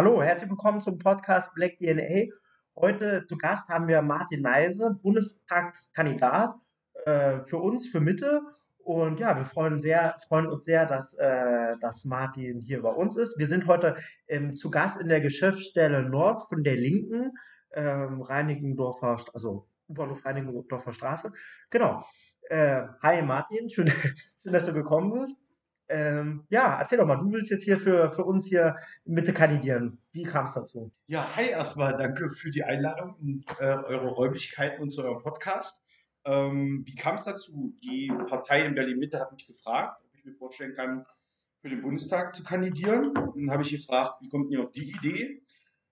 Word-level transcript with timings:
Hallo, 0.00 0.22
herzlich 0.22 0.48
willkommen 0.48 0.80
zum 0.80 0.96
Podcast 0.98 1.54
Black 1.54 1.76
DNA. 1.76 2.32
Heute 2.74 3.26
zu 3.28 3.36
Gast 3.36 3.68
haben 3.68 3.86
wir 3.86 4.00
Martin 4.00 4.40
Neise, 4.40 4.98
Bundestagskandidat 5.02 6.54
äh, 7.04 7.40
für 7.42 7.58
uns, 7.58 7.86
für 7.86 8.00
Mitte. 8.00 8.40
Und 8.84 9.20
ja, 9.20 9.36
wir 9.36 9.44
freuen, 9.44 9.78
sehr, 9.78 10.16
freuen 10.26 10.46
uns 10.46 10.64
sehr, 10.64 10.86
dass, 10.86 11.14
äh, 11.14 11.72
dass 11.80 12.04
Martin 12.04 12.60
hier 12.60 12.82
bei 12.82 12.90
uns 12.90 13.16
ist. 13.16 13.38
Wir 13.38 13.46
sind 13.46 13.66
heute 13.66 13.96
ähm, 14.26 14.56
zu 14.56 14.70
Gast 14.70 15.00
in 15.00 15.08
der 15.08 15.20
Geschäftsstelle 15.20 16.08
Nord 16.08 16.48
von 16.48 16.62
der 16.62 16.76
Linken, 16.76 17.32
ähm, 17.72 18.22
Reinigendorfer, 18.22 19.18
also 19.34 19.68
U-Bahnhof 19.88 20.24
Reinigendorfer 20.24 20.92
Straße. 20.92 21.32
Genau. 21.68 22.04
Äh, 22.48 22.82
hi 23.02 23.22
Martin, 23.22 23.68
schön, 23.70 23.88
schön, 24.42 24.52
dass 24.52 24.66
du 24.66 24.72
gekommen 24.72 25.20
bist. 25.20 25.40
Ähm, 25.88 26.46
ja, 26.50 26.78
erzähl 26.78 26.98
doch 26.98 27.06
mal, 27.06 27.16
du 27.16 27.32
willst 27.32 27.50
jetzt 27.50 27.64
hier 27.64 27.78
für, 27.78 28.10
für 28.10 28.24
uns 28.24 28.46
hier 28.46 28.76
Mitte 29.04 29.32
kandidieren. 29.32 29.98
Wie 30.12 30.22
kam 30.22 30.46
es 30.46 30.54
dazu? 30.54 30.92
Ja, 31.06 31.28
hi 31.34 31.50
erstmal, 31.50 31.96
danke 31.96 32.28
für 32.28 32.50
die 32.50 32.62
Einladung 32.62 33.16
in 33.20 33.44
äh, 33.58 33.64
eure 33.64 34.08
Räumlichkeiten 34.08 34.80
und 34.80 34.90
zu 34.90 35.02
eurem 35.02 35.20
Podcast. 35.20 35.84
Ähm, 36.24 36.82
wie 36.86 36.94
kam 36.94 37.16
es 37.16 37.24
dazu? 37.24 37.74
Die 37.82 38.12
Partei 38.28 38.64
in 38.66 38.74
Berlin-Mitte 38.74 39.18
hat 39.18 39.32
mich 39.32 39.46
gefragt, 39.46 40.02
ob 40.04 40.14
ich 40.14 40.24
mir 40.24 40.32
vorstellen 40.32 40.74
kann, 40.74 41.06
für 41.60 41.68
den 41.68 41.82
Bundestag 41.82 42.34
zu 42.34 42.42
kandidieren. 42.42 43.12
dann 43.14 43.50
habe 43.50 43.62
ich 43.62 43.70
gefragt, 43.70 44.14
wie 44.22 44.28
kommt 44.28 44.50
ihr 44.50 44.62
auf 44.62 44.72
die 44.72 44.90
Idee? 44.90 45.42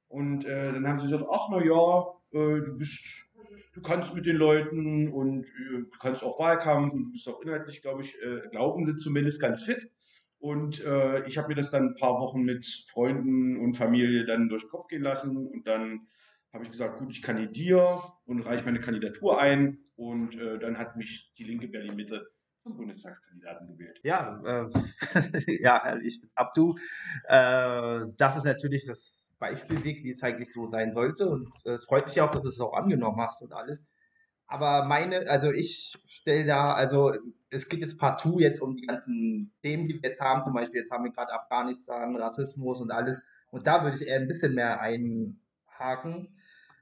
Und 0.09 0.45
äh, 0.45 0.73
dann 0.73 0.87
haben 0.87 1.01
sie 1.01 1.11
gesagt, 1.11 1.29
ach 1.31 1.49
na 1.51 1.63
ja, 1.63 2.07
äh, 2.33 2.61
du 2.61 2.77
bist, 2.77 3.29
du 3.75 3.83
kannst 3.83 4.15
mit 4.15 4.27
den 4.27 4.37
Leuten 4.37 5.13
und 5.13 5.47
äh, 5.47 5.83
du 5.83 5.99
kannst 6.01 6.23
auch 6.23 6.39
Wahlkampf 6.39 6.95
und 6.95 7.05
du 7.05 7.13
bist 7.13 7.29
auch 7.29 7.41
inhaltlich, 7.43 7.83
glaube 7.83 8.03
ich, 8.03 8.15
äh, 8.23 8.49
glauben 8.51 8.87
sie 8.87 8.97
zumindest 8.97 9.41
ganz 9.41 9.63
fit. 9.63 9.91
Und 10.39 10.85
äh, 10.85 11.27
ich 11.27 11.37
habe 11.37 11.49
mir 11.49 11.57
das 11.57 11.71
dann 11.71 11.89
ein 11.89 11.95
paar 11.97 12.21
Wochen 12.21 12.43
mit 12.43 12.65
Freunden 12.89 13.59
und 13.59 13.75
Familie 13.75 14.25
dann 14.25 14.49
durch 14.49 14.63
den 14.63 14.71
Kopf 14.71 14.89
gehen 14.89 15.03
lassen 15.03 15.37
und 15.37 15.67
dann 15.67 16.07
habe 16.53 16.65
ich 16.65 16.71
gesagt, 16.71 16.99
gut, 16.99 17.11
ich 17.11 17.23
kandidiere 17.23 18.03
und 18.25 18.41
reiche 18.41 18.65
meine 18.65 18.81
Kandidatur 18.81 19.41
ein. 19.41 19.77
Und 19.97 20.37
äh, 20.37 20.59
dann 20.59 20.79
hat 20.79 20.97
mich 20.97 21.33
die 21.37 21.45
linke 21.45 21.69
Berlin-Mitte 21.69 22.27
zum 22.63 22.77
Bundestagskandidaten 22.77 23.67
gewählt. 23.67 24.01
Ja, 24.03 24.41
äh, 24.45 24.69
ja, 25.63 25.97
ich 26.03 26.21
bin's 26.21 26.37
Abdu. 26.37 26.75
Äh, 27.25 28.07
das 28.17 28.37
ist 28.37 28.45
natürlich 28.45 28.87
das 28.87 29.25
Beispielweg, 29.39 30.03
wie 30.05 30.11
es 30.11 30.23
eigentlich 30.23 30.53
so 30.53 30.67
sein 30.67 30.93
sollte. 30.93 31.29
Und 31.29 31.49
äh, 31.65 31.71
es 31.71 31.85
freut 31.85 32.07
mich 32.07 32.21
auch, 32.21 32.31
dass 32.31 32.43
du 32.43 32.49
es 32.49 32.61
auch 32.61 32.75
angenommen 32.75 33.21
hast 33.21 33.43
und 33.43 33.53
alles. 33.53 33.87
Aber 34.47 34.87
meine, 34.87 35.29
also 35.29 35.51
ich 35.51 35.95
stelle 36.07 36.47
da, 36.47 36.73
also 36.73 37.13
es 37.51 37.69
geht 37.69 37.81
jetzt 37.81 37.99
partout 37.99 38.41
jetzt 38.41 38.63
um 38.63 38.75
die 38.75 38.87
ganzen 38.87 39.53
Themen, 39.63 39.87
die 39.87 39.95
wir 39.95 40.09
jetzt 40.09 40.21
haben. 40.21 40.43
Zum 40.43 40.55
Beispiel 40.55 40.81
jetzt 40.81 40.91
haben 40.91 41.05
wir 41.05 41.13
gerade 41.13 41.33
Afghanistan, 41.33 42.17
Rassismus 42.17 42.81
und 42.81 42.91
alles. 42.91 43.21
Und 43.51 43.67
da 43.67 43.85
würde 43.85 43.97
ich 43.97 44.07
eher 44.07 44.19
ein 44.19 44.27
bisschen 44.27 44.55
mehr 44.55 44.81
einhaken. 44.81 46.35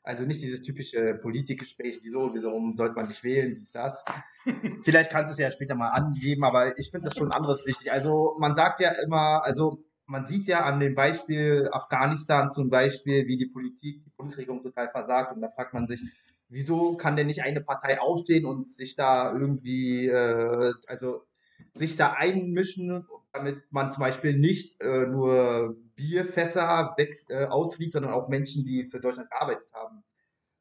Also 0.06 0.22
nicht 0.22 0.40
dieses 0.40 0.62
typische 0.62 1.14
Politikgespräch, 1.20 1.98
wieso, 2.00 2.32
wieso 2.32 2.52
sollte 2.74 2.94
man 2.94 3.08
nicht 3.08 3.24
wählen, 3.24 3.50
wie 3.56 3.60
ist 3.60 3.74
das. 3.74 4.04
Vielleicht 4.84 5.10
kannst 5.10 5.30
du 5.30 5.32
es 5.32 5.38
ja 5.40 5.50
später 5.50 5.74
mal 5.74 5.88
angeben, 5.88 6.44
aber 6.44 6.78
ich 6.78 6.92
finde 6.92 7.08
das 7.08 7.18
schon 7.18 7.32
anderes 7.32 7.66
wichtig. 7.66 7.90
Also 7.90 8.36
man 8.38 8.54
sagt 8.54 8.78
ja 8.78 8.90
immer, 9.02 9.42
also 9.44 9.84
man 10.06 10.24
sieht 10.24 10.46
ja 10.46 10.60
an 10.60 10.78
dem 10.78 10.94
Beispiel 10.94 11.68
Afghanistan 11.72 12.52
zum 12.52 12.70
Beispiel, 12.70 13.26
wie 13.26 13.36
die 13.36 13.46
Politik, 13.46 14.04
die 14.04 14.12
Bundesregierung 14.16 14.62
total 14.62 14.88
versagt 14.90 15.34
und 15.34 15.40
da 15.40 15.48
fragt 15.48 15.74
man 15.74 15.88
sich, 15.88 16.00
wieso 16.48 16.96
kann 16.96 17.16
denn 17.16 17.26
nicht 17.26 17.42
eine 17.42 17.60
Partei 17.60 18.00
aufstehen 18.00 18.46
und 18.46 18.70
sich 18.70 18.94
da 18.94 19.32
irgendwie, 19.32 20.06
äh, 20.06 20.72
also 20.86 21.24
sich 21.74 21.96
da 21.96 22.12
einmischen, 22.12 23.08
damit 23.36 23.62
man 23.70 23.92
zum 23.92 24.02
Beispiel 24.02 24.36
nicht 24.36 24.82
äh, 24.82 25.06
nur 25.06 25.76
Bierfässer 25.94 26.94
weg 26.96 27.24
äh, 27.28 27.44
ausfliegt, 27.46 27.92
sondern 27.92 28.12
auch 28.12 28.28
Menschen, 28.28 28.64
die 28.64 28.88
für 28.90 29.00
Deutschland 29.00 29.30
gearbeitet 29.30 29.68
haben. 29.74 30.02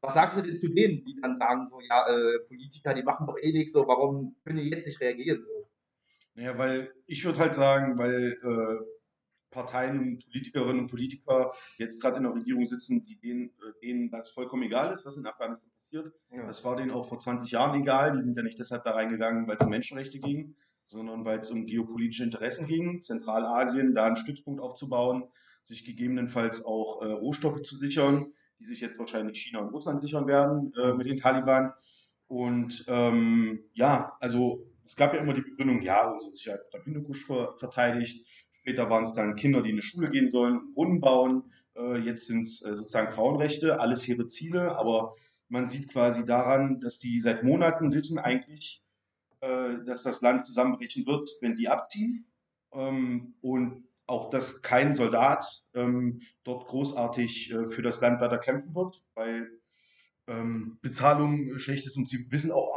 Was 0.02 0.14
sagst 0.14 0.38
du 0.38 0.42
denn 0.42 0.58
zu 0.58 0.68
denen, 0.74 1.04
die 1.04 1.20
dann 1.22 1.36
sagen, 1.36 1.66
so, 1.66 1.80
ja, 1.82 2.08
äh, 2.08 2.40
Politiker, 2.48 2.94
die 2.94 3.04
machen 3.04 3.26
doch 3.26 3.38
eh 3.42 3.52
nichts, 3.52 3.74
so, 3.74 3.88
warum 3.88 4.36
können 4.44 4.60
die 4.60 4.70
jetzt 4.70 4.86
nicht 4.86 5.02
reagieren? 5.02 5.44
So? 5.44 5.70
Naja, 6.36 6.58
weil 6.58 6.94
ich 7.08 7.24
würde 7.26 7.40
halt 7.40 7.56
sagen, 7.56 7.98
weil 7.98 8.38
äh, 8.44 8.86
Parteien 9.50 10.00
und 10.00 10.20
Politikerinnen 10.20 10.82
und 10.82 10.88
Politiker 10.88 11.54
jetzt 11.78 12.02
gerade 12.02 12.18
in 12.18 12.24
der 12.24 12.34
Regierung 12.34 12.66
sitzen, 12.66 13.06
die 13.06 13.18
denen, 13.18 13.50
äh, 13.50 13.80
denen 13.82 14.12
das 14.12 14.30
vollkommen 14.30 14.64
egal 14.64 14.94
ist, 14.94 15.06
was 15.06 15.18
in 15.18 15.26
Afghanistan 15.26 15.72
passiert. 15.72 16.14
Ja. 16.30 16.46
Das 16.46 16.64
war 16.66 16.76
denen 16.76 16.92
auch 16.92 17.08
vor 17.08 17.20
20 17.20 17.50
Jahren 17.52 17.82
egal. 17.82 18.16
Die 18.16 18.22
sind 18.22 18.36
ja 18.36 18.44
nicht 18.44 18.60
deshalb 18.60 18.84
da 18.84 18.92
reingegangen, 18.92 19.48
weil 19.48 19.56
es 19.56 19.64
um 19.64 19.70
Menschenrechte 19.70 20.20
ging, 20.20 20.56
sondern 20.88 21.26
weil 21.26 21.40
es 21.40 21.52
um 21.52 21.66
geopolitische 21.66 22.24
Interessen 22.24 22.68
ging, 22.68 23.02
Zentralasien, 23.02 23.94
da 23.94 24.06
einen 24.06 24.16
Stützpunkt 24.16 24.62
aufzubauen, 24.62 25.24
sich 25.64 25.84
gegebenenfalls 25.84 26.64
auch 26.64 27.02
äh, 27.02 27.08
Rohstoffe 27.08 27.62
zu 27.64 27.76
sichern, 27.76 28.26
die 28.60 28.66
sich 28.66 28.82
jetzt 28.82 29.00
wahrscheinlich 29.00 29.38
China 29.40 29.60
und 29.60 29.74
Russland 29.74 30.02
sichern 30.02 30.28
werden 30.28 30.74
äh, 30.82 30.94
mit 30.94 31.08
den 31.08 31.18
Taliban. 31.18 31.74
Und 32.28 32.86
ähm, 32.88 33.60
ja, 33.74 34.16
also 34.20 34.66
es 34.84 34.96
gab 34.96 35.14
ja 35.14 35.20
immer 35.20 35.34
die 35.34 35.42
Begründung, 35.42 35.82
ja, 35.82 36.10
unsere 36.10 36.32
Sicherheit 36.32 36.62
wird 36.62 36.76
am 36.76 36.84
Hindukusch 36.84 37.26
ver 37.26 37.54
verteidigt. 37.54 38.26
Später 38.54 38.90
waren 38.90 39.04
es 39.04 39.14
dann 39.14 39.36
Kinder, 39.36 39.62
die 39.62 39.72
in 39.72 39.76
die 39.78 39.82
Schule 39.82 40.10
gehen 40.10 40.30
sollen, 40.30 40.74
Brunnen 40.74 41.02
bauen. 41.02 41.52
Äh, 41.76 42.00
jetzt 42.00 42.28
sind 42.28 42.42
es 42.42 42.62
äh, 42.64 42.76
sozusagen 42.76 43.10
Frauenrechte, 43.10 43.80
alles 43.80 44.08
hehre 44.08 44.28
Ziele, 44.28 44.78
aber 44.78 45.16
man 45.50 45.68
sieht 45.68 45.92
quasi 45.92 46.26
daran, 46.26 46.80
dass 46.80 47.00
die 47.00 47.22
seit 47.22 47.44
Monaten 47.44 47.94
wissen 47.94 48.18
eigentlich, 48.18 48.84
dass 49.86 50.04
das 50.04 50.22
Land 50.22 50.46
zusammenbrechen 50.46 51.06
wird, 51.06 51.30
wenn 51.42 51.56
die 51.56 51.68
abziehen. 51.68 52.26
Ähm, 52.74 53.36
und 53.42 53.86
auch, 54.08 54.30
dass 54.30 54.62
kein 54.62 54.94
Soldat 54.94 55.46
ähm, 55.74 56.22
dort 56.44 56.66
großartig 56.68 57.52
äh, 57.52 57.66
für 57.66 57.82
das 57.82 58.02
Land 58.02 58.22
weiter 58.22 58.38
kämpfen 58.38 58.76
wird, 58.76 59.02
weil 59.16 59.50
ähm, 60.28 60.78
Bezahlung 60.82 61.58
schlecht 61.58 61.86
ist 61.86 61.98
und 61.98 62.08
sie 62.08 62.32
wissen 62.32 62.52
auch, 62.52 62.74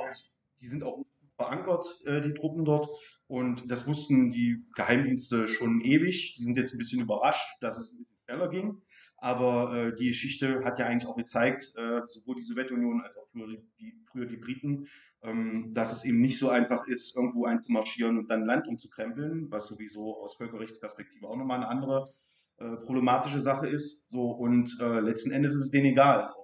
die 0.60 0.68
sind 0.68 0.82
auch 0.82 1.04
verankert, 1.36 1.86
äh, 2.04 2.20
die 2.20 2.34
Truppen 2.34 2.64
dort. 2.64 2.88
Und 3.26 3.70
das 3.70 3.86
wussten 3.86 4.30
die 4.30 4.64
Geheimdienste 4.74 5.48
schon 5.48 5.80
ewig. 5.82 6.34
Die 6.36 6.42
sind 6.42 6.56
jetzt 6.56 6.72
ein 6.72 6.78
bisschen 6.78 7.00
überrascht, 7.00 7.46
dass 7.60 7.78
es 7.78 7.92
ein 7.92 7.98
bisschen 7.98 8.16
schneller 8.24 8.48
ging. 8.48 8.82
Aber 9.20 9.74
äh, 9.74 9.96
die 9.96 10.08
Geschichte 10.08 10.64
hat 10.64 10.78
ja 10.78 10.86
eigentlich 10.86 11.08
auch 11.08 11.16
gezeigt, 11.16 11.72
äh, 11.76 12.00
sowohl 12.08 12.36
die 12.36 12.42
Sowjetunion 12.42 13.00
als 13.02 13.16
auch 13.18 13.26
früher 13.26 13.48
die, 13.80 13.94
früher 14.06 14.26
die 14.26 14.36
Briten, 14.36 14.86
ähm, 15.22 15.74
dass 15.74 15.92
es 15.92 16.04
eben 16.04 16.20
nicht 16.20 16.38
so 16.38 16.50
einfach 16.50 16.86
ist, 16.86 17.16
irgendwo 17.16 17.44
einzumarschieren 17.44 18.18
und 18.18 18.30
dann 18.30 18.44
Land 18.44 18.68
umzukrempeln, 18.68 19.50
was 19.50 19.66
sowieso 19.66 20.22
aus 20.22 20.36
Völkerrechtsperspektive 20.36 21.26
auch 21.26 21.36
nochmal 21.36 21.58
eine 21.58 21.68
andere 21.68 22.12
äh, 22.58 22.76
problematische 22.76 23.40
Sache 23.40 23.68
ist. 23.68 24.08
So, 24.08 24.30
und 24.30 24.78
äh, 24.80 25.00
letzten 25.00 25.32
Endes 25.32 25.54
ist 25.54 25.62
es 25.62 25.70
denen 25.70 25.86
egal. 25.86 26.28
So. 26.28 26.34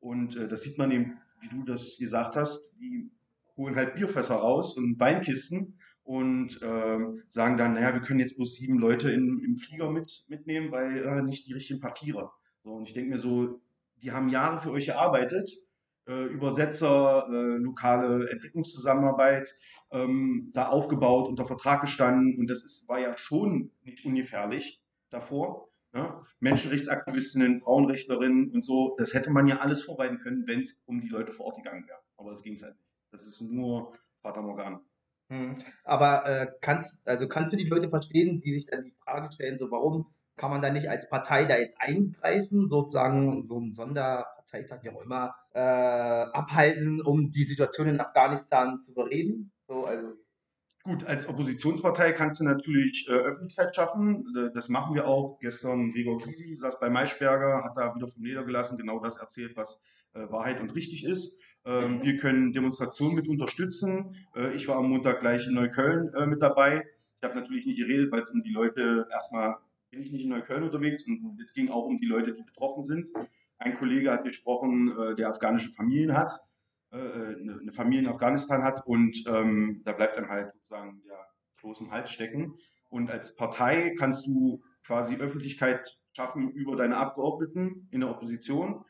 Und 0.00 0.36
äh, 0.36 0.48
das 0.48 0.62
sieht 0.62 0.78
man 0.78 0.90
eben, 0.90 1.18
wie 1.40 1.48
du 1.48 1.62
das 1.64 1.98
gesagt 1.98 2.36
hast, 2.36 2.72
die 2.80 3.10
holen 3.56 3.76
halt 3.76 3.94
Bierfässer 3.94 4.36
raus 4.36 4.76
und 4.76 4.98
Weinkisten 4.98 5.78
und 6.04 6.60
ähm, 6.62 7.22
sagen 7.28 7.56
dann, 7.56 7.74
naja, 7.74 7.92
wir 7.94 8.00
können 8.00 8.20
jetzt 8.20 8.36
bloß 8.36 8.54
sieben 8.54 8.78
Leute 8.78 9.10
in, 9.10 9.42
im 9.44 9.56
Flieger 9.56 9.90
mit, 9.90 10.24
mitnehmen, 10.28 10.70
weil 10.70 11.04
äh, 11.04 11.22
nicht 11.22 11.46
die 11.46 11.52
richtigen 11.52 11.80
Papiere. 11.80 12.30
So, 12.62 12.74
und 12.74 12.86
ich 12.86 12.94
denke 12.94 13.10
mir 13.10 13.18
so, 13.18 13.60
die 14.02 14.12
haben 14.12 14.28
Jahre 14.28 14.58
für 14.58 14.70
euch 14.70 14.86
gearbeitet 14.86 15.50
äh, 16.06 16.24
Übersetzer, 16.24 17.26
äh, 17.30 17.56
lokale 17.56 18.30
Entwicklungszusammenarbeit 18.30 19.54
ähm, 19.90 20.50
da 20.52 20.68
aufgebaut, 20.68 21.28
unter 21.28 21.44
Vertrag 21.44 21.80
gestanden 21.80 22.38
und 22.38 22.48
das 22.48 22.64
ist, 22.64 22.88
war 22.88 23.00
ja 23.00 23.16
schon 23.16 23.70
nicht 23.82 24.04
ungefährlich 24.04 24.82
davor. 25.10 25.68
Ja? 25.94 26.22
Menschenrechtsaktivistinnen, 26.40 27.56
Frauenrechtlerinnen 27.56 28.50
und 28.50 28.64
so, 28.64 28.96
das 28.98 29.14
hätte 29.14 29.30
man 29.30 29.46
ja 29.46 29.58
alles 29.58 29.82
vorbereiten 29.82 30.18
können, 30.18 30.46
wenn 30.46 30.60
es 30.60 30.80
um 30.86 31.00
die 31.00 31.08
Leute 31.08 31.32
vor 31.32 31.46
Ort 31.46 31.56
gegangen 31.56 31.86
wäre. 31.86 31.98
Aber 32.16 32.32
das 32.32 32.42
ging 32.42 32.54
es 32.54 32.62
halt 32.62 32.76
nicht. 32.76 32.90
Das 33.10 33.26
ist 33.26 33.40
nur 33.40 33.96
Vater 34.16 34.42
Morgan. 34.42 34.80
Hm. 35.34 35.56
Aber 35.84 36.26
äh, 36.26 36.46
kannst, 36.60 37.08
also 37.08 37.28
kannst 37.28 37.52
du 37.52 37.56
die 37.56 37.68
Leute 37.68 37.88
verstehen, 37.88 38.38
die 38.38 38.54
sich 38.54 38.66
dann 38.66 38.82
die 38.82 38.94
Frage 39.04 39.32
stellen, 39.32 39.58
so 39.58 39.70
warum 39.70 40.06
kann 40.36 40.50
man 40.50 40.62
da 40.62 40.70
nicht 40.70 40.88
als 40.88 41.08
Partei 41.08 41.44
da 41.44 41.56
jetzt 41.56 41.76
eingreifen, 41.78 42.68
sozusagen 42.68 43.42
so 43.42 43.58
ein 43.58 43.70
Sonder 43.72 44.26
Parteitag, 44.54 44.82
wie 44.82 44.90
auch 44.90 45.02
immer, 45.02 45.34
äh, 45.52 45.60
abhalten, 45.60 47.00
um 47.02 47.30
die 47.30 47.44
Situation 47.44 47.88
in 47.88 48.00
Afghanistan 48.00 48.80
zu 48.80 48.94
bereden. 48.94 49.52
So, 49.62 49.84
also. 49.84 50.14
Gut, 50.84 51.04
als 51.04 51.26
Oppositionspartei 51.26 52.12
kannst 52.12 52.40
du 52.40 52.44
natürlich 52.44 53.06
äh, 53.08 53.12
Öffentlichkeit 53.12 53.74
schaffen. 53.74 54.26
Äh, 54.36 54.52
das 54.52 54.68
machen 54.68 54.94
wir 54.94 55.08
auch. 55.08 55.38
Gestern 55.40 55.92
Gregor 55.92 56.18
Gysi 56.18 56.54
saß 56.54 56.78
bei 56.78 56.90
Maischberger, 56.90 57.64
hat 57.64 57.76
da 57.76 57.94
wieder 57.94 58.06
vom 58.06 58.22
Leder 58.22 58.44
gelassen, 58.44 58.76
genau 58.76 59.00
das 59.00 59.16
erzählt, 59.16 59.56
was 59.56 59.80
äh, 60.12 60.30
Wahrheit 60.30 60.60
und 60.60 60.74
richtig 60.74 61.04
ist. 61.04 61.38
Ähm, 61.66 62.02
wir 62.02 62.16
können 62.18 62.52
Demonstrationen 62.52 63.14
mit 63.14 63.28
unterstützen. 63.28 64.16
Äh, 64.34 64.54
ich 64.54 64.68
war 64.68 64.76
am 64.76 64.90
Montag 64.90 65.20
gleich 65.20 65.46
in 65.46 65.54
Neukölln 65.54 66.12
äh, 66.14 66.26
mit 66.26 66.42
dabei. 66.42 66.86
Ich 67.16 67.22
habe 67.22 67.34
natürlich 67.34 67.66
nicht 67.66 67.78
geredet, 67.78 68.12
weil 68.12 68.22
es 68.22 68.30
um 68.30 68.42
die 68.42 68.52
Leute 68.52 69.06
erstmal 69.10 69.56
bin 69.90 70.02
ich 70.02 70.12
nicht 70.12 70.24
in 70.24 70.30
Neukölln 70.30 70.64
unterwegs 70.64 71.06
und 71.06 71.40
es 71.42 71.54
ging 71.54 71.70
auch 71.70 71.86
um 71.86 71.98
die 71.98 72.06
Leute, 72.06 72.34
die 72.34 72.42
betroffen 72.42 72.82
sind. 72.82 73.08
Ein 73.58 73.74
Kollege 73.76 74.10
hat 74.10 74.24
gesprochen, 74.24 74.92
äh, 74.98 75.14
der 75.14 75.28
afghanische 75.28 75.70
Familien 75.70 76.16
hat, 76.16 76.32
eine 76.90 77.72
Familie 77.72 78.02
in 78.02 78.08
Afghanistan 78.08 78.62
hat 78.62 78.86
und 78.86 79.24
ähm, 79.26 79.82
da 79.84 79.90
bleibt 79.90 80.16
dann 80.16 80.28
halt 80.28 80.52
sozusagen 80.52 81.02
der 81.02 81.18
im 81.80 81.90
Hals 81.90 82.10
stecken. 82.10 82.54
Und 82.88 83.10
als 83.10 83.34
Partei 83.34 83.94
kannst 83.98 84.26
du 84.26 84.62
quasi 84.86 85.16
Öffentlichkeit 85.16 85.98
schaffen 86.12 86.50
über 86.50 86.76
deine 86.76 86.96
Abgeordneten 86.96 87.88
in 87.90 88.00
der 88.00 88.10
Opposition, 88.10 88.84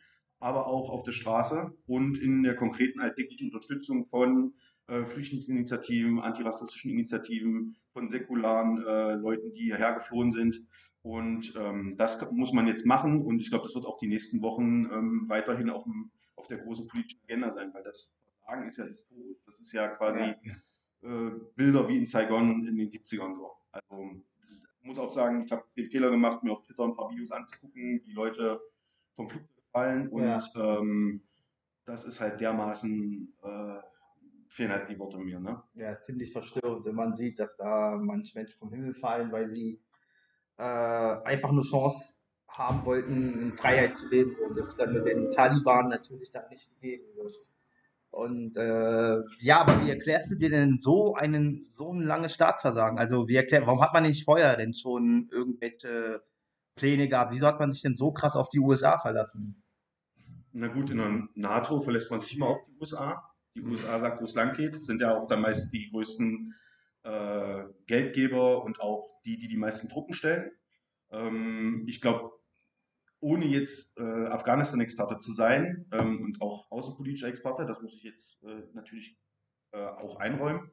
aber 0.45 0.67
auch 0.67 0.91
auf 0.91 1.05
der 1.05 1.13
Straße 1.13 1.73
und 1.87 2.19
in 2.19 2.43
der 2.43 2.55
konkreten 2.55 3.01
alltäglichen 3.01 3.47
Unterstützung 3.47 4.05
von 4.05 4.53
äh, 4.89 5.07
Flüchtlingsinitiativen, 5.07 6.21
antirassistischen 6.21 6.91
Initiativen, 6.91 7.77
von 7.95 8.11
säkularen 8.11 8.85
äh, 8.85 9.15
Leuten, 9.15 9.53
die 9.53 9.63
hierher 9.63 9.95
geflohen 9.95 10.31
sind. 10.31 10.63
Und 11.01 11.55
ähm, 11.57 11.97
das 11.97 12.31
muss 12.31 12.53
man 12.53 12.67
jetzt 12.67 12.85
machen 12.85 13.23
und 13.23 13.41
ich 13.41 13.49
glaube, 13.49 13.65
das 13.65 13.75
wird 13.75 13.87
auch 13.87 13.97
die 13.97 14.07
nächsten 14.07 14.43
Wochen 14.43 14.85
ähm, 14.93 15.25
weiterhin 15.29 15.71
auf, 15.71 15.85
dem, 15.85 16.11
auf 16.37 16.47
der 16.47 16.59
großen 16.59 16.87
politischen 16.89 17.23
Agenda 17.25 17.51
sein, 17.51 17.73
weil 17.73 17.83
das 17.83 18.11
Versagen 18.41 18.69
ist 18.69 18.77
ja 18.77 18.85
historisch. 18.85 19.39
Das 19.47 19.61
ist 19.61 19.73
ja 19.73 19.89
quasi. 19.89 20.35
Äh, 21.01 21.31
Bilder 21.55 21.89
wie 21.89 21.99
in 21.99 22.07
Saigon 22.07 22.67
in 22.67 22.77
den 22.77 22.89
70ern 22.89 23.35
so. 23.35 23.51
Also 23.73 24.11
ich 24.47 24.87
muss 24.87 24.99
auch 24.99 25.11
sagen, 25.11 25.43
ich 25.45 25.53
habe 25.53 25.65
den 25.77 25.89
Fehler 25.91 26.11
gemacht, 26.11 26.43
mir 26.43 26.53
auf 26.53 26.63
Twitter 26.63 26.85
ein 26.85 26.95
paar 26.95 27.11
Videos 27.11 27.31
anzugucken, 27.31 28.03
wie 28.05 28.13
Leute 28.13 28.61
vom 29.15 29.29
Flugzeug 29.29 29.54
fallen 29.75 30.09
und 30.09 30.23
ja. 30.23 30.39
ähm, 30.57 31.23
das 31.85 32.05
ist 32.05 32.21
halt 32.21 32.41
dermaßen 32.41 33.37
äh, 33.43 33.79
fehlen 34.49 34.71
halt 34.71 34.89
die 34.89 34.99
Worte 34.99 35.19
mir, 35.19 35.41
ne? 35.41 35.63
Ja, 35.75 35.93
ist 35.93 36.05
ziemlich 36.05 36.33
verstörend, 36.33 36.85
wenn 36.85 36.95
man 36.95 37.15
sieht, 37.15 37.39
dass 37.39 37.57
da 37.57 37.99
manche 38.01 38.39
Menschen 38.39 38.57
vom 38.57 38.73
Himmel 38.73 38.95
fallen, 38.95 39.33
weil 39.33 39.55
sie 39.55 39.81
äh, 40.57 40.63
einfach 40.63 41.51
eine 41.51 41.63
Chance 41.63 42.15
haben 42.49 42.85
wollten, 42.85 43.41
in 43.41 43.57
Freiheit 43.57 43.97
zu 43.97 44.09
leben. 44.09 44.33
So. 44.33 44.45
Und 44.45 44.57
das 44.57 44.69
ist 44.69 44.81
dann 44.81 44.93
mit 44.93 45.07
den 45.07 45.31
Taliban 45.31 45.89
natürlich 45.89 46.31
dann 46.31 46.49
nicht 46.51 46.71
gegeben. 46.75 47.05
So. 47.17 47.41
Und 48.11 48.57
äh, 48.57 49.23
ja, 49.41 49.61
aber 49.61 49.85
wie 49.85 49.91
erklärst 49.91 50.31
du 50.31 50.37
dir 50.37 50.51
denn 50.51 50.79
so 50.79 51.15
einen 51.15 51.65
so 51.67 51.93
ein 51.93 52.03
langes 52.03 52.35
Staatsversagen? 52.35 52.97
Also 52.97 53.27
wie 53.27 53.35
erklär, 53.35 53.67
warum 53.67 53.83
hat 53.83 53.93
man 53.93 54.05
nicht 54.05 54.25
vorher 54.25 54.57
denn 54.57 54.73
schon 54.73 55.29
irgendwelche 55.33 56.23
Pläne 56.77 57.09
gehabt? 57.09 57.35
Wieso 57.35 57.49
hat 57.49 57.59
man 57.59 57.73
sich 57.73 57.83
denn 57.83 57.97
so 57.97 58.13
krass 58.13 58.37
auf 58.37 58.49
die 58.49 58.61
USA 58.61 59.01
verlassen? 59.01 59.64
Na 60.57 60.69
gut, 60.69 60.91
in 60.91 60.99
der 60.99 61.29
NATO 61.35 61.81
verlässt 61.81 62.11
man 62.11 62.21
sich 62.21 62.37
immer 62.37 62.47
auf 62.47 62.65
die 62.65 62.81
USA 62.81 63.35
die 63.55 63.63
USA 63.63 63.99
sagt, 63.99 64.21
wo 64.21 64.25
es 64.25 64.35
lang 64.35 64.55
geht, 64.55 64.75
sind 64.75 65.01
ja 65.01 65.17
auch 65.17 65.27
dann 65.27 65.41
meist 65.41 65.73
die 65.73 65.91
größten 65.91 66.55
äh, 67.05 67.65
Geldgeber 67.87 68.65
und 68.65 68.81
auch 68.81 69.21
die, 69.25 69.39
die 69.39 69.49
die 69.49 69.57
meisten 69.57 69.89
Truppen 69.89 70.15
stellen. 70.15 70.51
Ähm, 71.11 71.85
ich 71.87 72.01
glaube, 72.01 72.33
ohne 73.21 73.47
jetzt 73.47 73.97
äh, 73.99 74.27
Afghanistan-Experte 74.27 75.19
zu 75.19 75.33
sein 75.33 75.87
ähm, 75.93 76.23
und 76.23 76.43
auch 76.43 76.71
außenpolitischer 76.71 77.29
Experte, 77.29 77.65
das 77.65 77.81
muss 77.81 77.95
ich 77.95 78.03
jetzt 78.03 78.43
äh, 78.43 78.63
natürlich 78.73 79.19
äh, 79.73 79.79
auch 79.79 80.17
einräumen. 80.17 80.71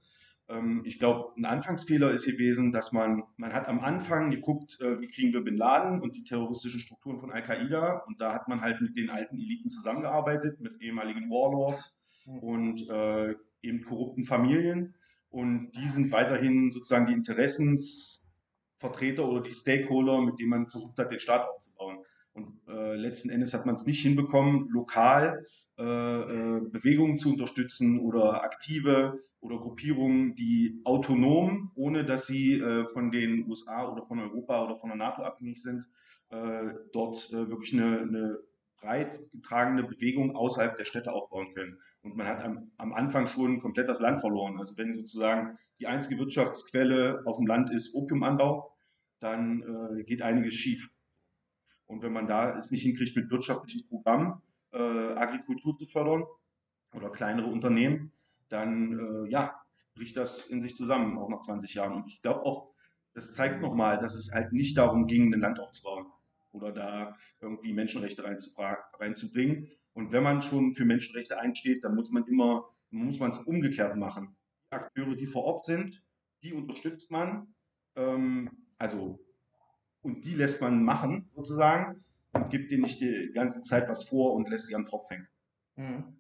Ähm, 0.52 0.84
ich 0.86 1.00
glaube, 1.00 1.34
ein 1.38 1.46
Anfangsfehler 1.46 2.12
ist 2.12 2.26
gewesen, 2.26 2.72
dass 2.72 2.92
man, 2.92 3.24
man 3.38 3.54
hat 3.54 3.68
am 3.68 3.80
Anfang 3.80 4.30
geguckt, 4.30 4.80
äh, 4.82 5.00
wie 5.00 5.08
kriegen 5.08 5.34
wir 5.34 5.42
Bin 5.42 5.58
Laden 5.58 6.02
und 6.02 6.16
die 6.16 6.24
terroristischen 6.24 6.82
Strukturen 6.82 7.18
von 7.18 7.32
Al-Qaida 7.32 8.04
und 8.08 8.22
da 8.22 8.34
hat 8.34 8.48
man 8.48 8.62
halt 8.62 8.82
mit 8.82 8.98
den 8.98 9.10
alten 9.10 9.38
Eliten 9.38 9.70
zusammengearbeitet, 9.70 10.60
mit 10.60 10.82
ehemaligen 10.82 11.30
Warlords, 11.30 11.98
und 12.26 12.90
äh, 12.90 13.36
eben 13.62 13.84
korrupten 13.84 14.24
Familien. 14.24 14.96
Und 15.30 15.72
die 15.72 15.88
sind 15.88 16.12
weiterhin 16.12 16.72
sozusagen 16.72 17.06
die 17.08 17.14
Interessensvertreter 17.14 19.28
oder 19.28 19.42
die 19.42 19.52
Stakeholder, 19.52 20.22
mit 20.22 20.40
denen 20.40 20.50
man 20.50 20.68
versucht 20.68 20.98
hat, 21.00 21.12
den 21.12 21.20
Staat 21.20 21.48
aufzubauen. 21.48 22.00
Und 22.34 22.62
äh, 22.68 22.96
letzten 22.96 23.30
Endes 23.30 23.54
hat 23.54 23.66
man 23.66 23.76
es 23.76 23.86
nicht 23.86 24.02
hinbekommen, 24.02 24.70
lokal 24.70 25.46
äh, 25.78 25.84
äh, 25.84 26.62
Bewegungen 26.70 27.18
zu 27.18 27.32
unterstützen 27.32 28.00
oder 28.00 28.44
aktive 28.44 29.24
oder 29.40 29.58
Gruppierungen, 29.58 30.36
die 30.36 30.80
autonom, 30.84 31.72
ohne 31.76 32.06
dass 32.06 32.28
sie 32.28 32.60
äh, 32.60 32.86
von 32.86 33.12
den 33.12 33.48
USA 33.50 33.92
oder 33.92 34.04
von 34.04 34.20
Europa 34.20 34.64
oder 34.64 34.78
von 34.78 34.90
der 34.90 34.98
NATO 34.98 35.24
abhängig 35.24 35.62
sind, 35.62 35.88
äh, 36.30 36.74
dort 36.94 37.30
äh, 37.32 37.50
wirklich 37.50 37.74
eine, 37.74 38.02
eine 38.02 38.40
breit 38.80 39.20
getragene 39.32 39.84
Bewegung 39.84 40.36
außerhalb 40.36 40.78
der 40.78 40.86
Städte 40.86 41.12
aufbauen 41.12 41.52
können. 41.54 41.80
Und 42.04 42.16
man 42.16 42.28
hat 42.28 42.44
am, 42.44 42.72
am, 42.78 42.94
Anfang 42.94 43.26
schon 43.26 43.60
komplett 43.60 43.90
das 43.90 44.02
Land 44.02 44.20
verloren. 44.20 44.60
Also 44.60 44.78
wenn 44.78 44.94
sozusagen 44.94 45.58
die 45.80 45.88
einzige 45.88 46.20
Wirtschaftsquelle 46.20 47.24
auf 47.26 47.38
dem 47.38 47.48
Land 47.48 47.72
ist 47.72 47.96
Opiumanbau, 47.96 48.76
dann 49.20 50.04
geht 50.08 50.24
einiges 50.24 50.56
schief. 50.56 50.90
Und 51.92 52.02
wenn 52.04 52.14
man 52.14 52.26
da 52.26 52.58
es 52.58 52.72
nicht 52.72 52.84
hinkriegt, 52.84 53.18
mit 53.18 53.30
wirtschaftlichen 53.30 53.84
Programmen 53.84 54.42
äh, 54.72 54.78
Agrikultur 54.78 55.78
zu 55.78 55.86
fördern 55.86 56.24
oder 56.94 57.10
kleinere 57.10 57.48
Unternehmen, 57.48 58.14
dann 58.48 58.98
äh, 58.98 59.30
ja, 59.30 59.62
bricht 59.94 60.16
das 60.16 60.46
in 60.48 60.62
sich 60.62 60.78
zusammen, 60.78 61.18
auch 61.18 61.28
nach 61.28 61.42
20 61.42 61.74
Jahren. 61.74 61.94
Und 61.94 62.08
ich 62.08 62.22
glaube 62.22 62.46
auch, 62.46 62.74
das 63.14 63.34
zeigt 63.34 63.62
nochmal, 63.62 64.00
dass 64.00 64.16
es 64.16 64.32
halt 64.32 64.54
nicht 64.54 64.78
darum 64.78 65.06
ging, 65.06 65.34
ein 65.34 65.42
Land 65.42 65.60
aufzubauen 65.60 66.06
oder 66.54 66.72
da 66.72 67.18
irgendwie 67.42 67.74
Menschenrechte 67.74 68.24
reinzubringen. 68.24 69.68
Und 69.92 70.14
wenn 70.14 70.24
man 70.24 70.42
schon 70.42 70.72
für 70.72 70.86
Menschenrechte 70.86 71.40
einsteht, 71.40 71.84
dann 71.84 71.96
muss 71.96 72.10
man 72.10 72.26
immer, 72.26 72.70
muss 72.90 73.20
man 73.20 73.32
es 73.32 73.40
umgekehrt 73.40 73.98
machen. 73.98 74.38
Akteure, 74.70 75.18
die 75.18 75.28
vor 75.28 75.44
Ort 75.44 75.66
sind, 75.66 76.02
die 76.42 76.54
unterstützt 76.54 77.12
man, 77.12 77.54
ähm, 77.98 78.50
also 78.78 79.20
und 80.02 80.26
die 80.26 80.36
lässt 80.36 80.62
man 80.62 80.84
machen 80.84 81.30
sozusagen 81.36 82.04
und 82.34 82.50
gibt 82.50 82.72
denen 82.72 82.84
nicht 82.84 83.02
die 83.02 83.32
ganze 83.34 83.62
Zeit 83.62 83.90
was 83.90 84.04
vor 84.04 84.34
und 84.34 84.50
lässt 84.50 84.68
sie 84.68 84.76
am 84.76 84.86
Tropf 84.86 85.10
hängen. 85.10 85.28
Mhm. 85.76 86.18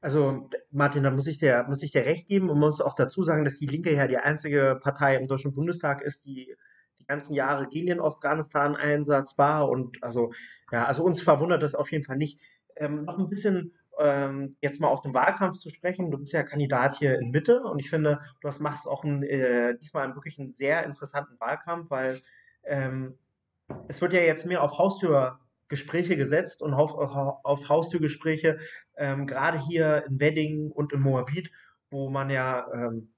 Also 0.00 0.50
Martin, 0.70 1.02
da 1.02 1.10
muss 1.10 1.26
ich 1.26 1.38
dir, 1.38 1.64
muss 1.66 1.82
ich 1.82 1.92
dir 1.92 2.04
recht 2.04 2.28
geben 2.28 2.50
und 2.50 2.58
muss 2.58 2.82
auch 2.82 2.94
dazu 2.94 3.22
sagen, 3.22 3.44
dass 3.44 3.58
die 3.58 3.66
Linke 3.66 3.94
ja 3.94 4.06
die 4.06 4.18
einzige 4.18 4.78
Partei 4.82 5.16
im 5.16 5.28
Deutschen 5.28 5.54
Bundestag 5.54 6.02
ist, 6.02 6.26
die 6.26 6.54
die 6.98 7.06
ganzen 7.06 7.34
Jahre 7.34 7.68
gegen 7.68 7.86
den 7.86 8.00
Afghanistan-Einsatz 8.00 9.38
war. 9.38 9.68
Und 9.68 10.02
also, 10.02 10.32
ja, 10.70 10.84
also 10.84 11.04
uns 11.04 11.22
verwundert 11.22 11.62
das 11.62 11.74
auf 11.74 11.90
jeden 11.90 12.04
Fall 12.04 12.18
nicht. 12.18 12.40
Ähm, 12.76 13.04
noch 13.04 13.18
ein 13.18 13.28
bisschen 13.28 13.72
ähm, 13.98 14.54
jetzt 14.60 14.80
mal 14.80 14.88
auf 14.88 15.02
den 15.02 15.14
Wahlkampf 15.14 15.58
zu 15.58 15.70
sprechen. 15.70 16.10
Du 16.10 16.18
bist 16.18 16.32
ja 16.32 16.42
Kandidat 16.42 16.98
hier 16.98 17.18
in 17.18 17.30
Mitte 17.30 17.62
und 17.62 17.78
ich 17.78 17.90
finde, 17.90 18.20
du 18.40 18.48
hast, 18.48 18.60
machst 18.60 18.88
auch 18.88 19.04
ein, 19.04 19.22
äh, 19.22 19.76
diesmal 19.78 20.04
einen 20.04 20.16
wirklich 20.16 20.38
einen 20.38 20.48
sehr 20.48 20.84
interessanten 20.84 21.38
Wahlkampf, 21.40 21.90
weil 21.90 22.20
ähm, 22.66 23.18
es 23.88 24.00
wird 24.00 24.12
ja 24.12 24.20
jetzt 24.20 24.46
mehr 24.46 24.62
auf 24.62 24.78
Haustürgespräche 24.78 26.16
gesetzt 26.16 26.62
und 26.62 26.74
auf, 26.74 26.94
auf 26.94 27.68
Haustürgespräche, 27.68 28.58
ähm, 28.96 29.26
gerade 29.26 29.58
hier 29.58 30.04
in 30.06 30.20
Wedding 30.20 30.70
und 30.70 30.92
in 30.92 31.00
Moabit, 31.00 31.50
wo 31.90 32.10
man 32.10 32.30
ja 32.30 32.66
ähm, 32.72 33.14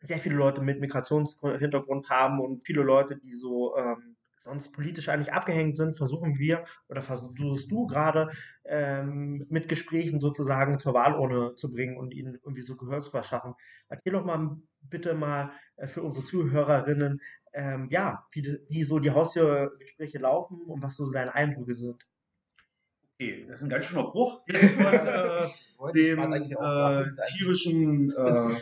sehr 0.00 0.18
viele 0.18 0.36
Leute 0.36 0.60
mit 0.60 0.80
Migrationshintergrund 0.80 2.10
haben 2.10 2.40
und 2.40 2.64
viele 2.64 2.82
Leute, 2.82 3.16
die 3.16 3.32
so 3.32 3.76
ähm, 3.76 4.16
sonst 4.42 4.72
politisch 4.72 5.08
eigentlich 5.08 5.32
abgehängt 5.32 5.76
sind, 5.76 5.96
versuchen 5.96 6.36
wir 6.36 6.64
oder 6.88 7.00
versuchst 7.00 7.70
du 7.70 7.86
gerade 7.86 8.32
ähm, 8.64 9.46
mit 9.48 9.68
Gesprächen 9.68 10.20
sozusagen 10.20 10.80
zur 10.80 10.94
Wahlurne 10.94 11.54
zu 11.54 11.70
bringen 11.70 11.96
und 11.96 12.12
ihnen 12.12 12.34
irgendwie 12.34 12.62
so 12.62 12.76
Gehör 12.76 13.00
zu 13.02 13.10
verschaffen. 13.10 13.54
Erzähl 13.88 14.12
doch 14.12 14.24
mal 14.24 14.56
bitte 14.80 15.14
mal 15.14 15.52
äh, 15.76 15.86
für 15.86 16.02
unsere 16.02 16.24
Zuhörerinnen, 16.24 17.20
ähm, 17.52 17.88
ja, 17.90 18.26
wie, 18.32 18.58
wie 18.68 18.82
so 18.82 18.98
die 18.98 19.10
Haustürgespräche 19.10 20.18
laufen 20.18 20.62
und 20.62 20.82
was 20.82 20.96
so 20.96 21.10
deine 21.10 21.34
Eindrücke 21.34 21.74
sind. 21.74 22.06
Okay, 23.14 23.44
das 23.46 23.56
ist 23.56 23.62
ein 23.64 23.68
ganz 23.68 23.84
schöner 23.84 24.04
Bruch 24.04 24.42
jetzt 24.48 24.74
von 24.74 24.86
äh, 25.88 25.92
dem 25.92 26.32
äh, 26.32 27.04
tierischen 27.28 28.10
äh, 28.10 28.56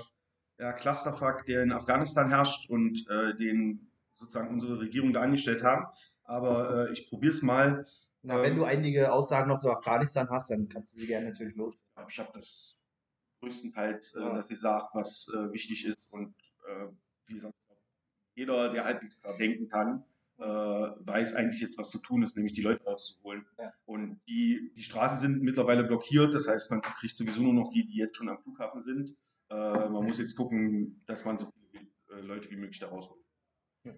ja, 0.59 0.73
Clusterfuck, 0.73 1.45
der 1.47 1.63
in 1.63 1.73
Afghanistan 1.73 2.29
herrscht 2.29 2.69
und 2.69 3.09
äh, 3.09 3.35
den 3.37 3.91
sozusagen 4.17 4.49
unsere 4.49 4.79
Regierung 4.79 5.13
da 5.13 5.23
angestellt 5.23 5.63
haben. 5.63 5.87
Aber 6.25 6.89
äh, 6.89 6.93
ich 6.93 7.09
probiere 7.09 7.33
es 7.33 7.43
mal. 7.43 7.87
Na, 8.23 8.37
ähm, 8.37 8.43
wenn 8.43 8.57
du 8.57 8.65
einige 8.65 9.13
Aussagen 9.13 9.49
noch 9.49 9.61
zu 9.61 9.71
Afghanistan 9.71 10.29
hast, 10.31 10.51
dann 10.51 10.69
kannst 10.69 10.95
du 10.95 10.99
sie 10.99 11.07
gerne 11.07 11.29
natürlich 11.29 11.57
los. 11.57 11.79
Ich 12.09 12.19
habe 12.19 12.31
das 12.35 12.79
größtenteils, 13.41 14.17
äh, 14.17 14.21
ja. 14.21 14.35
dass 14.35 14.49
sie 14.49 14.57
sagt, 14.57 14.95
was 14.95 15.33
äh, 15.35 15.53
wichtig 15.53 15.87
ist 15.87 16.13
und 16.13 16.35
äh, 16.69 16.89
wie 17.27 17.35
gesagt, 17.35 17.55
jeder, 18.35 18.73
der 18.73 18.85
halbwegs 18.85 19.21
klar 19.21 19.37
denken 19.37 19.69
kann, 19.69 20.05
äh, 20.41 20.45
weiß 20.45 21.35
eigentlich 21.35 21.61
jetzt, 21.61 21.79
was 21.79 21.91
zu 21.91 21.99
tun 21.99 22.23
ist, 22.23 22.37
nämlich 22.37 22.55
die 22.55 22.63
Leute 22.63 22.83
rauszuholen. 22.85 23.45
Ja. 23.59 23.73
Und 23.85 24.21
die, 24.27 24.73
die 24.75 24.83
Straßen 24.83 25.19
sind 25.19 25.43
mittlerweile 25.43 25.85
blockiert, 25.85 26.35
das 26.35 26.49
heißt, 26.49 26.71
man 26.71 26.81
kriegt 26.81 27.17
sowieso 27.17 27.41
nur 27.41 27.53
noch 27.53 27.71
die, 27.71 27.85
die 27.85 27.97
jetzt 27.97 28.17
schon 28.17 28.29
am 28.29 28.39
Flughafen 28.39 28.81
sind. 28.81 29.15
Äh, 29.51 29.89
man 29.89 30.05
muss 30.05 30.19
jetzt 30.19 30.37
gucken, 30.37 31.03
dass 31.07 31.25
man 31.25 31.37
so 31.37 31.51
viele 31.71 31.87
äh, 32.11 32.23
Leute 32.23 32.51
wie 32.51 32.57
möglich 32.57 32.79
da 32.79 32.89
rausholt. 32.89 33.21
Ja. 33.85 33.93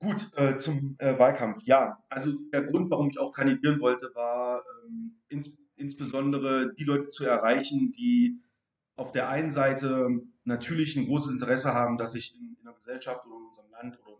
Gut, 0.00 0.30
äh, 0.36 0.58
zum 0.58 0.96
äh, 0.98 1.18
Wahlkampf. 1.18 1.62
Ja, 1.64 2.04
also 2.10 2.32
der 2.52 2.64
Grund, 2.64 2.90
warum 2.90 3.08
ich 3.08 3.18
auch 3.18 3.32
kandidieren 3.32 3.80
wollte, 3.80 4.10
war 4.14 4.62
ähm, 4.86 5.16
ins, 5.28 5.56
insbesondere 5.76 6.74
die 6.74 6.84
Leute 6.84 7.08
zu 7.08 7.24
erreichen, 7.24 7.92
die 7.92 8.40
auf 8.96 9.12
der 9.12 9.28
einen 9.28 9.50
Seite 9.50 10.20
natürlich 10.44 10.96
ein 10.96 11.06
großes 11.06 11.32
Interesse 11.32 11.72
haben, 11.72 11.96
dass 11.96 12.12
sich 12.12 12.36
in, 12.36 12.56
in 12.58 12.64
der 12.64 12.74
Gesellschaft 12.74 13.24
oder 13.26 13.43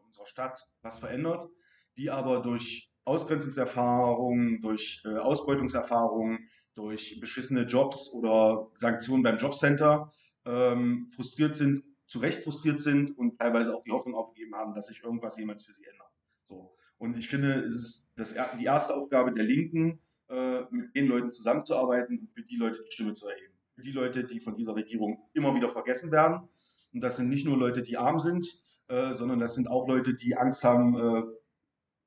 unserer 0.07 0.27
Stadt 0.27 0.67
was 0.83 0.99
verändert, 0.99 1.49
die 1.97 2.11
aber 2.11 2.41
durch 2.41 2.91
Ausgrenzungserfahrungen, 3.05 4.61
durch 4.61 5.03
äh, 5.05 5.17
Ausbeutungserfahrungen, 5.19 6.49
durch 6.75 7.21
beschissene 7.21 7.63
Jobs 7.63 8.13
oder 8.13 8.71
Sanktionen 8.77 9.23
beim 9.23 9.37
Jobcenter 9.37 10.11
ähm, 10.45 11.07
frustriert 11.07 11.55
sind, 11.55 11.85
zu 12.07 12.19
Recht 12.19 12.43
frustriert 12.43 12.81
sind 12.81 13.17
und 13.17 13.37
teilweise 13.39 13.75
auch 13.75 13.85
die 13.85 13.93
Hoffnung 13.93 14.15
aufgegeben 14.15 14.55
haben, 14.55 14.75
dass 14.75 14.89
sich 14.89 15.03
irgendwas 15.03 15.39
jemals 15.39 15.63
für 15.65 15.73
sie 15.73 15.85
ändert. 15.85 16.11
So. 16.45 16.75
Und 16.99 17.17
ich 17.17 17.29
finde, 17.29 17.61
es 17.65 17.75
ist 17.75 18.13
das, 18.17 18.35
die 18.59 18.65
erste 18.65 18.95
Aufgabe 18.95 19.33
der 19.33 19.45
Linken, 19.45 20.01
äh, 20.29 20.63
mit 20.71 20.95
den 20.95 21.07
Leuten 21.07 21.31
zusammenzuarbeiten 21.31 22.19
und 22.19 22.33
für 22.33 22.43
die 22.43 22.57
Leute 22.57 22.83
die 22.83 22.93
Stimme 22.93 23.13
zu 23.13 23.29
erheben. 23.29 23.53
Für 23.75 23.83
die 23.83 23.93
Leute, 23.93 24.25
die 24.25 24.41
von 24.41 24.55
dieser 24.55 24.75
Regierung 24.75 25.29
immer 25.33 25.55
wieder 25.55 25.69
vergessen 25.69 26.11
werden. 26.13 26.49
Und 26.93 27.01
das 27.03 27.17
sind 27.17 27.29
nicht 27.29 27.45
nur 27.45 27.59
Leute, 27.59 27.83
die 27.83 27.97
arm 27.97 28.19
sind, 28.19 28.64
äh, 28.89 29.15
sondern 29.15 29.39
das 29.39 29.55
sind 29.55 29.69
auch 29.69 29.89
Leute, 29.89 30.15
die 30.15 30.37
Angst 30.37 30.65
haben, 30.65 30.97
äh, 30.97 31.23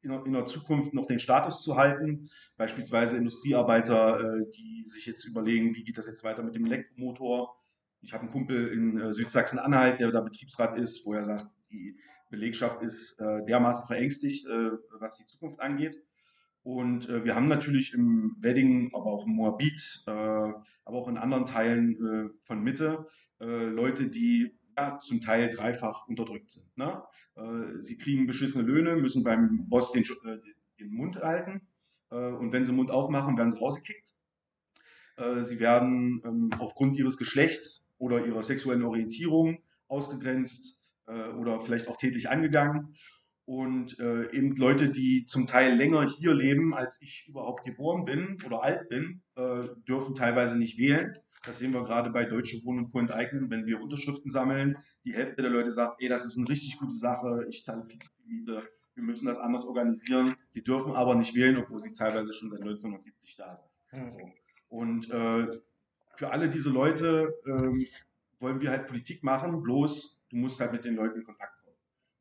in, 0.03 0.11
in, 0.11 0.33
der 0.33 0.45
Zukunft 0.45 0.93
noch 0.93 1.05
den 1.05 1.19
Status 1.19 1.61
zu 1.61 1.75
halten. 1.75 2.29
Beispielsweise 2.55 3.17
Industriearbeiter, 3.17 4.19
äh, 4.19 4.51
die 4.51 4.85
sich 4.87 5.05
jetzt 5.05 5.25
überlegen, 5.25 5.75
wie 5.75 5.83
geht 5.83 5.97
das 5.97 6.07
jetzt 6.07 6.23
weiter 6.23 6.43
mit 6.43 6.55
dem 6.55 6.65
Elektromotor. 6.65 7.55
Ich 8.01 8.13
habe 8.13 8.23
einen 8.23 8.31
Kumpel 8.31 8.67
in 8.67 8.99
äh, 8.99 9.13
Südsachsen-Anhalt, 9.13 9.99
der 9.99 10.11
da 10.11 10.21
Betriebsrat 10.21 10.77
ist, 10.77 11.05
wo 11.05 11.13
er 11.13 11.23
sagt, 11.23 11.47
die 11.71 11.97
Belegschaft 12.29 12.81
ist 12.83 13.19
äh, 13.19 13.45
dermaßen 13.45 13.85
verängstigt, 13.85 14.45
was 14.99 15.17
die 15.17 15.25
Zukunft 15.25 15.61
angeht. 15.61 15.95
Und 16.67 17.07
äh, 17.07 17.23
wir 17.23 17.33
haben 17.33 17.47
natürlich 17.47 17.93
im 17.93 18.35
Wedding, 18.41 18.91
aber 18.93 19.05
auch 19.05 19.25
im 19.25 19.31
Moabit, 19.31 20.03
äh, 20.05 20.11
aber 20.11 20.97
auch 20.97 21.07
in 21.07 21.17
anderen 21.17 21.45
Teilen 21.45 21.95
äh, 21.95 22.29
von 22.41 22.61
Mitte 22.61 23.07
Leute, 23.39 24.07
die 24.07 24.57
zum 25.01 25.21
Teil 25.21 25.49
dreifach 25.49 26.07
unterdrückt 26.07 26.51
sind. 26.51 26.77
Ne? 26.77 27.01
sie 27.79 27.97
kriegen 27.97 28.27
beschissene 28.27 28.63
Löhne, 28.63 28.95
müssen 28.95 29.23
beim 29.23 29.67
Boss 29.69 29.91
den, 29.91 30.03
den 30.79 30.91
Mund 30.91 31.17
halten. 31.17 31.61
und 32.09 32.51
wenn 32.51 32.63
sie 32.63 32.71
den 32.71 32.77
Mund 32.77 32.89
aufmachen, 32.91 33.37
werden 33.37 33.51
sie 33.51 33.59
rausgekickt. 33.59 34.15
sie 35.41 35.59
werden 35.59 36.21
ähm, 36.25 36.49
aufgrund 36.57 36.97
ihres 36.97 37.17
Geschlechts 37.17 37.87
oder 37.97 38.25
ihrer 38.25 38.43
sexuellen 38.43 38.83
Orientierung 38.83 39.63
ausgegrenzt 39.87 40.79
äh, 41.07 41.29
oder 41.29 41.59
vielleicht 41.59 41.87
auch 41.87 41.97
tätlich 41.97 42.29
angegangen. 42.29 42.95
Und 43.47 43.97
äh, 43.99 44.29
eben 44.35 44.57
Leute, 44.57 44.89
die 44.89 45.25
zum 45.25 45.47
Teil 45.47 45.73
länger 45.73 46.05
hier 46.05 46.33
leben, 46.33 46.73
als 46.73 47.01
ich 47.01 47.25
überhaupt 47.29 47.63
geboren 47.63 48.03
bin 48.03 48.35
oder 48.45 48.61
alt 48.61 48.89
bin, 48.89 49.21
äh, 49.35 49.69
dürfen 49.87 50.15
teilweise 50.15 50.57
nicht 50.57 50.77
wählen. 50.77 51.15
Das 51.45 51.59
sehen 51.59 51.71
wir 51.71 51.85
gerade 51.85 52.09
bei 52.09 52.25
Deutsche 52.25 52.61
Wohnen 52.65 52.79
und 52.79 52.91
Co. 52.91 52.99
enteignen, 52.99 53.49
wenn 53.49 53.65
wir 53.65 53.81
Unterschriften 53.81 54.29
sammeln. 54.29 54.77
Die 55.05 55.13
Hälfte 55.13 55.41
der 55.41 55.49
Leute 55.49 55.71
sagt, 55.71 56.01
ey, 56.01 56.09
das 56.09 56.25
ist 56.25 56.37
eine 56.37 56.49
richtig 56.49 56.77
gute 56.77 56.93
Sache, 56.93 57.45
ich 57.47 57.63
zahle 57.63 57.85
viel 57.85 57.99
zu 57.99 58.11
viel 58.17 58.25
Miete, 58.25 58.63
wir 58.95 59.03
müssen 59.03 59.27
das 59.27 59.37
anders 59.37 59.63
organisieren. 59.63 60.35
Sie 60.49 60.65
dürfen 60.65 60.93
aber 60.93 61.15
nicht 61.15 61.33
wählen, 61.33 61.55
obwohl 61.55 61.81
sie 61.81 61.93
teilweise 61.93 62.33
schon 62.33 62.49
seit 62.49 62.59
1970 62.59 63.37
da 63.37 63.55
sind. 63.55 64.03
Mhm. 64.03 64.09
So. 64.09 64.19
Und 64.67 65.09
äh, 65.09 65.47
für 66.15 66.31
alle 66.31 66.49
diese 66.49 66.69
Leute 66.69 67.33
ähm, 67.45 67.85
wollen 68.39 68.59
wir 68.59 68.71
halt 68.71 68.87
Politik 68.87 69.23
machen, 69.23 69.63
bloß 69.63 70.19
du 70.29 70.35
musst 70.35 70.59
halt 70.59 70.73
mit 70.73 70.83
den 70.83 70.95
Leuten 70.95 71.19
in 71.19 71.23
Kontakt. 71.23 71.56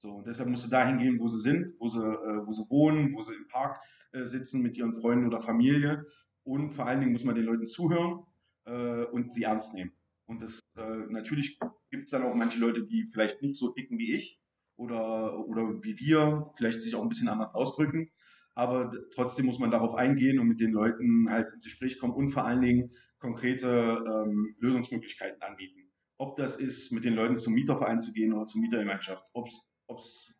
So, 0.06 0.22
deshalb 0.24 0.48
musst 0.48 0.64
du 0.64 0.70
dahin 0.70 0.98
gehen, 0.98 1.18
wo 1.18 1.26
sie 1.26 1.40
sind, 1.40 1.72
wo 1.80 1.88
sie, 1.88 1.98
äh, 1.98 2.46
wo 2.46 2.52
sie 2.52 2.64
wohnen, 2.70 3.12
wo 3.12 3.22
sie 3.22 3.34
im 3.34 3.48
Park 3.48 3.80
äh, 4.12 4.24
sitzen 4.24 4.62
mit 4.62 4.76
ihren 4.76 4.94
Freunden 4.94 5.26
oder 5.26 5.40
Familie. 5.40 6.06
Und 6.44 6.70
vor 6.70 6.86
allen 6.86 7.00
Dingen 7.00 7.10
muss 7.10 7.24
man 7.24 7.34
den 7.34 7.44
Leuten 7.44 7.66
zuhören 7.66 8.20
äh, 8.66 9.02
und 9.06 9.32
sie 9.32 9.42
ernst 9.42 9.74
nehmen. 9.74 9.90
Und 10.26 10.42
das 10.42 10.60
äh, 10.76 10.98
natürlich 11.08 11.58
gibt 11.90 12.04
es 12.04 12.10
dann 12.12 12.22
auch 12.22 12.36
manche 12.36 12.60
Leute, 12.60 12.84
die 12.84 13.02
vielleicht 13.02 13.42
nicht 13.42 13.56
so 13.56 13.70
ticken 13.70 13.98
wie 13.98 14.14
ich 14.14 14.40
oder, 14.76 15.44
oder 15.44 15.82
wie 15.82 15.98
wir, 15.98 16.52
vielleicht 16.56 16.82
sich 16.82 16.94
auch 16.94 17.02
ein 17.02 17.08
bisschen 17.08 17.28
anders 17.28 17.56
ausdrücken. 17.56 18.12
Aber 18.54 18.92
trotzdem 19.12 19.46
muss 19.46 19.58
man 19.58 19.72
darauf 19.72 19.96
eingehen 19.96 20.38
und 20.38 20.46
mit 20.46 20.60
den 20.60 20.70
Leuten 20.70 21.28
halt 21.30 21.52
ins 21.52 21.64
Gespräch 21.64 21.98
kommen 21.98 22.14
und 22.14 22.28
vor 22.28 22.44
allen 22.44 22.62
Dingen 22.62 22.92
konkrete 23.18 24.04
ähm, 24.06 24.54
Lösungsmöglichkeiten 24.60 25.42
anbieten 25.42 25.82
ob 26.18 26.36
das 26.36 26.56
ist, 26.56 26.92
mit 26.92 27.04
den 27.04 27.12
Leuten 27.12 27.36
zum 27.36 27.52
Mieterverein 27.52 28.00
zu 28.00 28.12
gehen 28.14 28.32
oder 28.32 28.46
zur 28.46 28.62
Mietergemeinschaft, 28.62 29.28
ob 29.34 29.48
es 29.48 29.68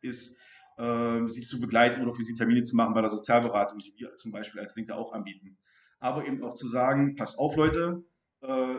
ist, 0.01 0.37
äh, 0.79 1.29
sie 1.29 1.43
zu 1.43 1.61
begleiten 1.61 2.03
oder 2.03 2.13
für 2.13 2.25
sie 2.25 2.35
Termine 2.35 2.65
zu 2.65 2.77
machen 2.77 2.95
bei 2.95 3.01
der 3.01 3.11
Sozialberatung, 3.11 3.79
die 3.79 3.95
wir 3.97 4.17
zum 4.17 4.33
Beispiel 4.33 4.61
als 4.61 4.77
Linke 4.77 4.95
auch 4.95 5.13
anbieten. 5.13 5.59
Aber 5.99 6.27
eben 6.27 6.43
auch 6.43 6.55
zu 6.55 6.69
sagen, 6.69 7.17
passt 7.17 7.39
auf 7.39 7.57
Leute, 7.57 8.05
äh, 8.43 8.77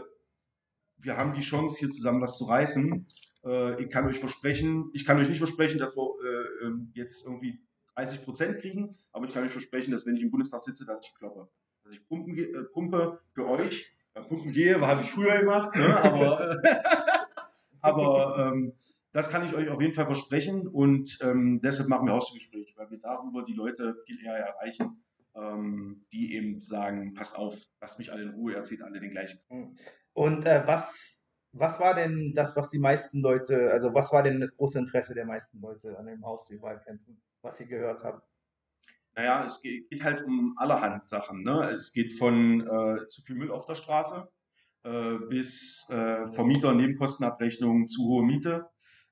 wir 0.99 1.17
haben 1.17 1.33
die 1.33 1.41
Chance, 1.41 1.79
hier 1.79 1.89
zusammen 1.89 2.21
was 2.21 2.37
zu 2.37 2.45
reißen. 2.45 3.07
Äh, 3.45 3.83
ich 3.83 3.89
kann 3.89 4.07
euch 4.07 4.19
versprechen, 4.19 4.89
ich 4.93 5.05
kann 5.05 5.17
euch 5.19 5.29
nicht 5.29 5.39
versprechen, 5.39 5.79
dass 5.79 5.95
wir 5.95 6.03
äh, 6.03 6.65
ähm, 6.65 6.91
jetzt 6.93 7.25
irgendwie 7.25 7.59
30 7.95 8.23
Prozent 8.23 8.59
kriegen, 8.59 8.95
aber 9.11 9.25
ich 9.25 9.33
kann 9.33 9.43
euch 9.43 9.51
versprechen, 9.51 9.91
dass 9.91 10.05
wenn 10.05 10.15
ich 10.15 10.23
im 10.23 10.31
Bundestag 10.31 10.63
sitze, 10.63 10.85
dass 10.85 11.05
ich 11.05 11.13
kloppe. 11.15 11.49
Dass 11.83 11.93
ich 11.93 12.07
pumpen, 12.07 12.37
äh, 12.37 12.63
pumpe 12.71 13.19
für 13.33 13.47
euch 13.47 13.91
Pumpen 14.23 14.51
gehe, 14.51 14.79
habe 14.79 15.01
ich 15.01 15.11
früher 15.11 15.37
gemacht, 15.37 15.75
ne? 15.75 16.01
aber, 16.01 16.57
aber 17.81 18.51
ähm, 18.51 18.73
das 19.17 19.31
kann 19.31 19.43
ich 19.43 19.55
euch 19.55 19.67
auf 19.69 19.81
jeden 19.81 19.93
Fall 19.93 20.05
versprechen 20.05 20.67
und 20.67 21.17
ähm, 21.23 21.59
deshalb 21.63 21.89
machen 21.89 22.05
wir 22.05 22.13
Haustürgespräche, 22.13 22.77
weil 22.77 22.91
wir 22.91 22.99
darüber 22.99 23.43
die 23.43 23.55
Leute 23.55 23.95
viel 24.05 24.23
eher 24.23 24.35
erreichen, 24.35 25.03
ähm, 25.33 26.05
die 26.13 26.35
eben 26.35 26.59
sagen, 26.59 27.15
passt 27.15 27.35
auf, 27.35 27.65
lasst 27.81 27.97
mich 27.97 28.11
alle 28.11 28.21
in 28.21 28.29
Ruhe, 28.35 28.53
erzählt 28.53 28.83
alle 28.83 28.99
den 28.99 29.09
gleichen. 29.09 29.39
Hm. 29.47 29.75
Und 30.13 30.45
äh, 30.45 30.61
was, 30.67 31.23
was 31.51 31.79
war 31.79 31.95
denn 31.95 32.33
das, 32.35 32.55
was 32.55 32.69
die 32.69 32.77
meisten 32.77 33.21
Leute, 33.21 33.71
also 33.71 33.91
was 33.91 34.13
war 34.13 34.21
denn 34.21 34.39
das 34.39 34.55
große 34.55 34.77
Interesse 34.77 35.15
der 35.15 35.25
meisten 35.25 35.59
Leute 35.61 35.97
an 35.97 36.05
dem 36.05 36.23
Haustürwahlkämpfen, 36.23 37.19
was 37.41 37.59
ihr 37.59 37.65
gehört 37.65 38.03
habt? 38.03 38.21
Naja, 39.15 39.45
es 39.47 39.59
geht, 39.63 40.03
halt 40.03 40.23
um 40.25 40.53
allerhand 40.57 41.09
Sachen. 41.09 41.41
Ne? 41.41 41.71
Es 41.71 41.91
geht 41.91 42.13
von 42.13 42.61
äh, 42.61 43.07
zu 43.09 43.23
viel 43.23 43.35
Müll 43.35 43.49
auf 43.49 43.65
der 43.65 43.73
Straße 43.73 44.31
äh, 44.83 45.17
bis 45.27 45.87
äh, 45.89 46.27
Vermieter, 46.27 46.75
Nebenkostenabrechnung, 46.75 47.87
zu 47.87 48.03
hohe 48.03 48.23
Miete. 48.23 48.69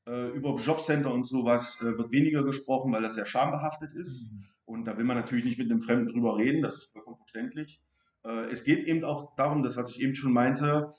Äh, 0.07 0.29
über 0.29 0.55
Jobcenter 0.55 1.11
und 1.11 1.25
sowas 1.25 1.81
äh, 1.81 1.97
wird 1.97 2.11
weniger 2.11 2.43
gesprochen, 2.43 2.91
weil 2.93 3.01
das 3.01 3.15
sehr 3.15 3.25
schambehaftet 3.25 3.93
ist. 3.93 4.31
Mhm. 4.31 4.45
Und 4.65 4.85
da 4.85 4.97
will 4.97 5.05
man 5.05 5.17
natürlich 5.17 5.45
nicht 5.45 5.57
mit 5.57 5.69
einem 5.69 5.81
Fremden 5.81 6.09
drüber 6.09 6.37
reden, 6.37 6.61
das 6.61 6.75
ist 6.75 6.93
vollkommen 6.93 7.17
verständlich. 7.17 7.81
Äh, 8.23 8.51
es 8.51 8.63
geht 8.63 8.83
eben 8.85 9.03
auch 9.03 9.35
darum, 9.35 9.63
das, 9.63 9.77
was 9.77 9.89
ich 9.89 10.01
eben 10.01 10.15
schon 10.15 10.33
meinte, 10.33 10.93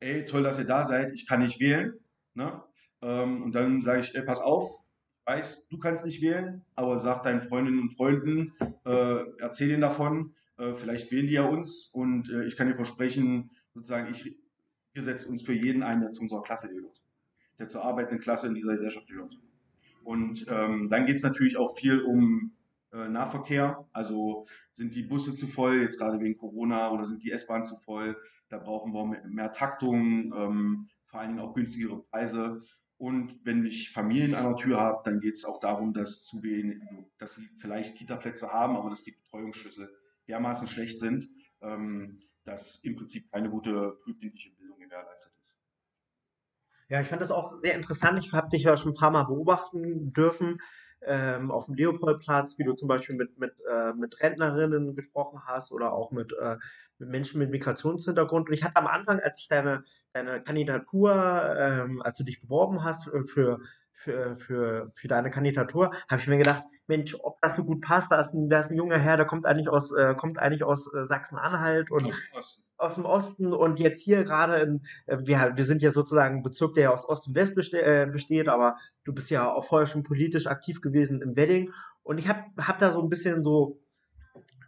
ey, 0.00 0.24
toll, 0.24 0.42
dass 0.42 0.58
ihr 0.58 0.64
da 0.64 0.84
seid, 0.84 1.12
ich 1.14 1.26
kann 1.26 1.40
nicht 1.40 1.60
wählen. 1.60 1.94
Ne? 2.34 2.62
Ähm, 3.00 3.42
und 3.42 3.52
dann 3.52 3.82
sage 3.82 4.00
ich, 4.00 4.14
ey, 4.14 4.22
pass 4.22 4.40
auf, 4.40 4.84
weiß, 5.24 5.68
du 5.68 5.78
kannst 5.78 6.04
nicht 6.04 6.22
wählen, 6.22 6.64
aber 6.74 6.98
sag 6.98 7.22
deinen 7.22 7.40
Freundinnen 7.40 7.80
und 7.80 7.90
Freunden, 7.90 8.52
äh, 8.84 9.24
erzähl 9.38 9.70
ihnen 9.70 9.80
davon, 9.80 10.34
äh, 10.58 10.74
vielleicht 10.74 11.10
wählen 11.12 11.26
die 11.26 11.34
ja 11.34 11.44
uns 11.44 11.90
und 11.92 12.30
äh, 12.30 12.44
ich 12.44 12.56
kann 12.56 12.68
dir 12.68 12.74
versprechen, 12.74 13.50
sozusagen, 13.74 14.10
ich, 14.10 14.36
wir 14.92 15.02
setzen 15.02 15.30
uns 15.30 15.42
für 15.42 15.54
jeden 15.54 15.82
ein, 15.82 16.00
der 16.00 16.10
zu 16.10 16.22
unserer 16.22 16.42
Klasse 16.42 16.68
gehört, 16.68 17.01
der 17.62 17.68
zur 17.68 17.84
arbeitenden 17.84 18.20
Klasse 18.20 18.48
in 18.48 18.54
dieser 18.54 18.74
Gesellschaft 18.74 19.06
gehört. 19.06 19.38
Und 20.02 20.46
ähm, 20.48 20.88
dann 20.88 21.06
geht 21.06 21.16
es 21.16 21.22
natürlich 21.22 21.56
auch 21.56 21.76
viel 21.76 22.00
um 22.00 22.52
äh, 22.92 23.08
Nahverkehr, 23.08 23.88
also 23.92 24.46
sind 24.72 24.94
die 24.96 25.04
Busse 25.04 25.36
zu 25.36 25.46
voll, 25.46 25.80
jetzt 25.80 25.98
gerade 25.98 26.18
wegen 26.18 26.36
Corona, 26.36 26.90
oder 26.90 27.06
sind 27.06 27.22
die 27.22 27.30
S-Bahnen 27.30 27.64
zu 27.64 27.76
voll, 27.76 28.16
da 28.48 28.58
brauchen 28.58 28.92
wir 28.92 29.06
mehr, 29.06 29.24
mehr 29.28 29.52
Taktung, 29.52 30.34
ähm, 30.36 30.88
vor 31.06 31.20
allen 31.20 31.30
Dingen 31.30 31.40
auch 31.40 31.54
günstigere 31.54 32.02
Preise. 32.02 32.60
Und 32.98 33.44
wenn 33.44 33.64
ich 33.64 33.90
Familien 33.90 34.34
an 34.34 34.44
der 34.44 34.56
Tür 34.56 34.80
habe, 34.80 35.02
dann 35.04 35.20
geht 35.20 35.34
es 35.34 35.44
auch 35.44 35.60
darum, 35.60 35.92
dass 35.92 36.24
zu 36.24 36.42
wenig, 36.42 36.80
dass 37.18 37.34
sie 37.34 37.48
vielleicht 37.54 37.96
Kita-Plätze 37.96 38.52
haben, 38.52 38.76
aber 38.76 38.90
dass 38.90 39.04
die 39.04 39.12
Betreuungsschlüssel 39.12 39.88
dermaßen 40.26 40.66
schlecht 40.66 40.98
sind, 40.98 41.28
ähm, 41.60 42.20
dass 42.44 42.76
im 42.82 42.96
Prinzip 42.96 43.30
keine 43.30 43.50
gute 43.50 43.94
frühkindliche 43.98 44.50
Bildung 44.50 44.78
gewährleistet 44.80 45.32
ist. 45.36 45.41
Ja, 46.92 47.00
ich 47.00 47.08
fand 47.08 47.22
das 47.22 47.30
auch 47.30 47.54
sehr 47.62 47.74
interessant. 47.74 48.22
Ich 48.22 48.34
habe 48.34 48.50
dich 48.50 48.64
ja 48.64 48.76
schon 48.76 48.92
ein 48.92 48.96
paar 48.96 49.10
Mal 49.10 49.22
beobachten 49.22 50.12
dürfen 50.12 50.60
ähm, 51.00 51.50
auf 51.50 51.64
dem 51.64 51.74
Leopoldplatz, 51.74 52.58
wie 52.58 52.64
du 52.64 52.74
zum 52.74 52.86
Beispiel 52.86 53.16
mit, 53.16 53.38
mit, 53.38 53.54
äh, 53.66 53.94
mit 53.94 54.20
Rentnerinnen 54.20 54.94
gesprochen 54.94 55.40
hast 55.46 55.72
oder 55.72 55.94
auch 55.94 56.10
mit, 56.10 56.34
äh, 56.38 56.58
mit 56.98 57.08
Menschen 57.08 57.38
mit 57.38 57.50
Migrationshintergrund. 57.50 58.48
Und 58.48 58.52
ich 58.52 58.62
hatte 58.62 58.76
am 58.76 58.86
Anfang, 58.86 59.20
als 59.20 59.38
ich 59.40 59.48
deine 59.48 59.84
deine 60.12 60.42
Kandidatur, 60.42 61.56
ähm, 61.58 62.02
als 62.02 62.18
du 62.18 62.24
dich 62.24 62.42
beworben 62.42 62.84
hast 62.84 63.08
äh, 63.08 63.24
für, 63.24 63.60
für, 64.02 64.36
für, 64.36 64.92
für 64.94 65.08
deine 65.08 65.30
Kandidatur, 65.30 65.92
habe 66.08 66.20
ich 66.20 66.28
mir 66.28 66.38
gedacht, 66.38 66.64
Mensch, 66.88 67.14
ob 67.20 67.40
das 67.40 67.56
so 67.56 67.64
gut 67.64 67.80
passt, 67.80 68.10
da 68.10 68.20
ist 68.20 68.34
ein, 68.34 68.48
da 68.48 68.58
ist 68.58 68.70
ein 68.70 68.76
junger 68.76 68.98
Herr, 68.98 69.16
der 69.16 69.26
kommt 69.26 69.46
eigentlich 69.46 69.68
aus, 69.68 69.92
äh, 69.92 70.14
kommt 70.14 70.38
eigentlich 70.38 70.64
aus 70.64 70.92
äh, 70.92 71.04
Sachsen-Anhalt 71.04 71.90
und 71.90 72.06
aus 72.06 72.20
dem, 72.20 72.64
aus 72.76 72.94
dem, 72.96 73.04
Osten 73.04 73.52
und 73.52 73.78
jetzt 73.78 74.02
hier 74.02 74.24
gerade 74.24 74.56
in, 74.60 74.84
äh, 75.06 75.18
wir, 75.20 75.52
wir 75.54 75.64
sind 75.64 75.80
ja 75.80 75.92
sozusagen 75.92 76.38
ein 76.38 76.42
Bezirk, 76.42 76.74
der 76.74 76.84
ja 76.84 76.90
aus 76.90 77.08
Ost 77.08 77.28
und 77.28 77.34
West 77.34 77.54
beste 77.54 77.80
äh, 77.80 78.06
besteht, 78.10 78.48
aber 78.48 78.76
du 79.04 79.14
bist 79.14 79.30
ja 79.30 79.50
auch 79.50 79.64
vorher 79.64 79.86
schon 79.86 80.02
politisch 80.02 80.46
aktiv 80.46 80.80
gewesen 80.80 81.22
im 81.22 81.36
Wedding 81.36 81.72
und 82.02 82.18
ich 82.18 82.28
habe 82.28 82.40
hab 82.58 82.78
da 82.78 82.90
so 82.90 83.00
ein 83.00 83.08
bisschen 83.08 83.42
so 83.42 83.78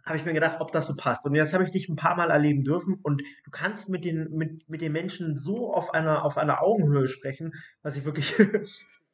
habe 0.05 0.17
ich 0.17 0.25
mir 0.25 0.33
gedacht, 0.33 0.57
ob 0.59 0.71
das 0.71 0.85
so 0.85 0.95
passt. 0.95 1.25
Und 1.25 1.33
jetzt 1.33 1.55
habe 1.55 1.63
ich 1.63 1.71
dich 1.71 1.89
ein 1.89 1.95
paar 1.95 2.15
Mal 2.15 2.29
erleben 2.29 2.63
dürfen 2.63 2.99
und 3.01 3.23
du 3.43 3.49
kannst 3.49 3.89
mit 3.89 4.05
den, 4.05 4.29
mit, 4.31 4.69
mit 4.69 4.81
den 4.81 4.91
Menschen 4.91 5.35
so 5.35 5.73
auf 5.73 5.95
einer, 5.95 6.23
auf 6.23 6.37
einer 6.37 6.61
Augenhöhe 6.61 7.07
sprechen, 7.07 7.55
was 7.81 7.97
ich 7.97 8.05
wirklich 8.05 8.35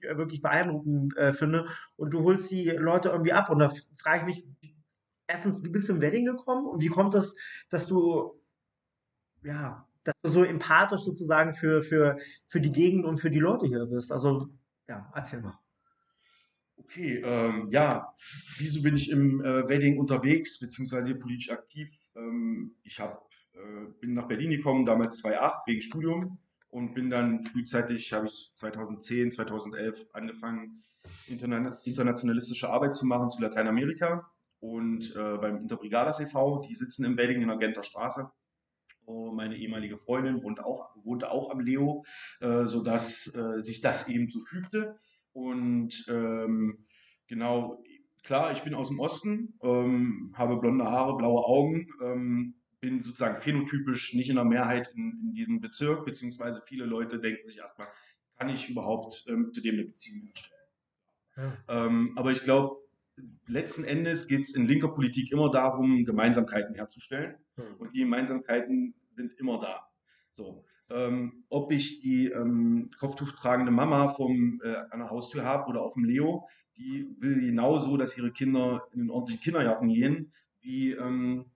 wirklich 0.01 0.41
beeindruckend 0.41 1.15
äh, 1.17 1.33
finde. 1.33 1.67
Und 1.95 2.11
du 2.11 2.23
holst 2.23 2.51
die 2.51 2.69
Leute 2.69 3.09
irgendwie 3.09 3.33
ab. 3.33 3.49
Und 3.49 3.59
da 3.59 3.71
frage 4.01 4.29
ich 4.29 4.37
mich, 4.37 4.75
erstens, 5.27 5.63
wie 5.63 5.69
bist 5.69 5.89
du 5.89 5.93
im 5.93 6.01
Wedding 6.01 6.25
gekommen? 6.25 6.65
Und 6.67 6.81
wie 6.81 6.89
kommt 6.89 7.15
es, 7.15 7.35
dass 7.69 7.87
du, 7.87 8.39
ja, 9.43 9.87
dass 10.03 10.15
du 10.23 10.29
so 10.29 10.43
empathisch 10.43 11.01
sozusagen 11.01 11.53
für, 11.53 11.83
für, 11.83 12.17
für 12.47 12.61
die 12.61 12.71
Gegend 12.71 13.05
und 13.05 13.17
für 13.17 13.31
die 13.31 13.39
Leute 13.39 13.67
hier 13.67 13.85
bist? 13.85 14.11
Also, 14.11 14.49
ja, 14.87 15.11
erzähl 15.15 15.41
mal. 15.41 15.57
Okay, 16.77 17.21
ähm, 17.23 17.67
ja, 17.69 18.13
wieso 18.57 18.81
bin 18.81 18.95
ich 18.95 19.11
im 19.11 19.39
äh, 19.41 19.69
Wedding 19.69 19.99
unterwegs, 19.99 20.59
beziehungsweise 20.59 21.15
politisch 21.15 21.51
aktiv? 21.51 21.89
Ähm, 22.15 22.75
ich 22.83 22.99
hab, 22.99 23.29
äh, 23.53 23.91
bin 23.99 24.13
nach 24.13 24.27
Berlin 24.27 24.49
gekommen, 24.49 24.85
damals 24.85 25.17
2008, 25.19 25.67
wegen 25.67 25.81
Studium 25.81 26.39
und 26.71 26.93
bin 26.93 27.09
dann 27.09 27.41
frühzeitig, 27.41 28.11
habe 28.13 28.27
ich 28.27 28.49
2010, 28.53 29.31
2011 29.31 30.09
angefangen, 30.13 30.81
interna 31.27 31.77
internationalistische 31.83 32.69
Arbeit 32.69 32.95
zu 32.95 33.05
machen 33.05 33.29
zu 33.29 33.41
Lateinamerika 33.41 34.31
und 34.59 35.15
äh, 35.15 35.37
beim 35.37 35.57
Interbrigadas 35.57 36.19
e.V., 36.19 36.61
die 36.67 36.75
sitzen 36.75 37.03
im 37.05 37.17
Wedding 37.17 37.41
in 37.41 37.49
der 37.49 37.57
Genter 37.57 37.83
Straße. 37.83 38.31
Oh, 39.05 39.31
meine 39.31 39.57
ehemalige 39.57 39.97
Freundin 39.97 40.43
wohnte 40.43 40.65
auch, 40.65 40.95
wohnte 41.03 41.31
auch 41.31 41.49
am 41.49 41.59
Leo, 41.59 42.05
äh, 42.39 42.65
sodass 42.65 43.35
äh, 43.35 43.61
sich 43.61 43.81
das 43.81 44.07
eben 44.07 44.29
so 44.29 44.39
fügte. 44.39 44.95
Und 45.33 46.05
ähm, 46.07 46.85
genau, 47.27 47.83
klar, 48.23 48.51
ich 48.51 48.61
bin 48.61 48.75
aus 48.75 48.89
dem 48.89 48.99
Osten, 48.99 49.57
ähm, 49.61 50.33
habe 50.35 50.57
blonde 50.57 50.85
Haare, 50.85 51.17
blaue 51.17 51.43
Augen, 51.43 51.87
ähm, 52.01 52.60
bin 52.81 53.01
sozusagen 53.01 53.37
phänotypisch 53.37 54.13
nicht 54.13 54.29
in 54.29 54.35
der 54.35 54.45
Mehrheit 54.45 54.91
in, 54.95 55.19
in, 55.21 55.33
diesem 55.33 55.61
Bezirk, 55.61 56.05
beziehungsweise 56.05 56.61
viele 56.61 56.85
Leute 56.85 57.19
denken 57.19 57.47
sich 57.47 57.59
erstmal, 57.59 57.87
kann 58.37 58.49
ich 58.49 58.69
überhaupt 58.69 59.25
ähm, 59.29 59.53
zu 59.53 59.61
dem 59.61 59.75
eine 59.75 59.85
Beziehung 59.85 60.27
herstellen? 60.27 60.61
Ja. 61.37 61.85
Ähm, 61.85 62.13
aber 62.17 62.31
ich 62.31 62.43
glaube, 62.43 62.77
letzten 63.47 63.83
Endes 63.83 64.27
geht 64.27 64.41
es 64.41 64.55
in 64.55 64.67
linker 64.67 64.89
Politik 64.89 65.31
immer 65.31 65.49
darum, 65.49 66.03
Gemeinsamkeiten 66.03 66.75
herzustellen. 66.75 67.35
Mhm. 67.55 67.75
Und 67.77 67.95
die 67.95 67.99
Gemeinsamkeiten 67.99 68.95
sind 69.09 69.33
immer 69.39 69.61
da. 69.61 69.87
So 70.31 70.65
ähm, 70.93 71.43
ob 71.49 71.71
ich 71.71 72.01
die 72.01 72.27
ähm, 72.27 72.89
Kopftuch 72.99 73.31
tragende 73.31 73.71
Mama 73.71 74.09
vom, 74.09 74.61
äh, 74.63 74.75
an 74.89 74.99
der 74.99 75.09
Haustür 75.09 75.43
habe 75.43 75.69
oder 75.69 75.81
auf 75.81 75.93
dem 75.93 76.05
Leo, 76.05 76.47
die 76.77 77.07
will 77.19 77.39
genauso, 77.39 77.97
dass 77.97 78.17
ihre 78.17 78.31
Kinder 78.31 78.87
in 78.93 78.99
den 78.99 79.09
ordentlichen 79.09 79.43
Kindergarten 79.43 79.87
gehen, 79.87 80.33
wie 80.61 80.91
ähm, 80.91 81.50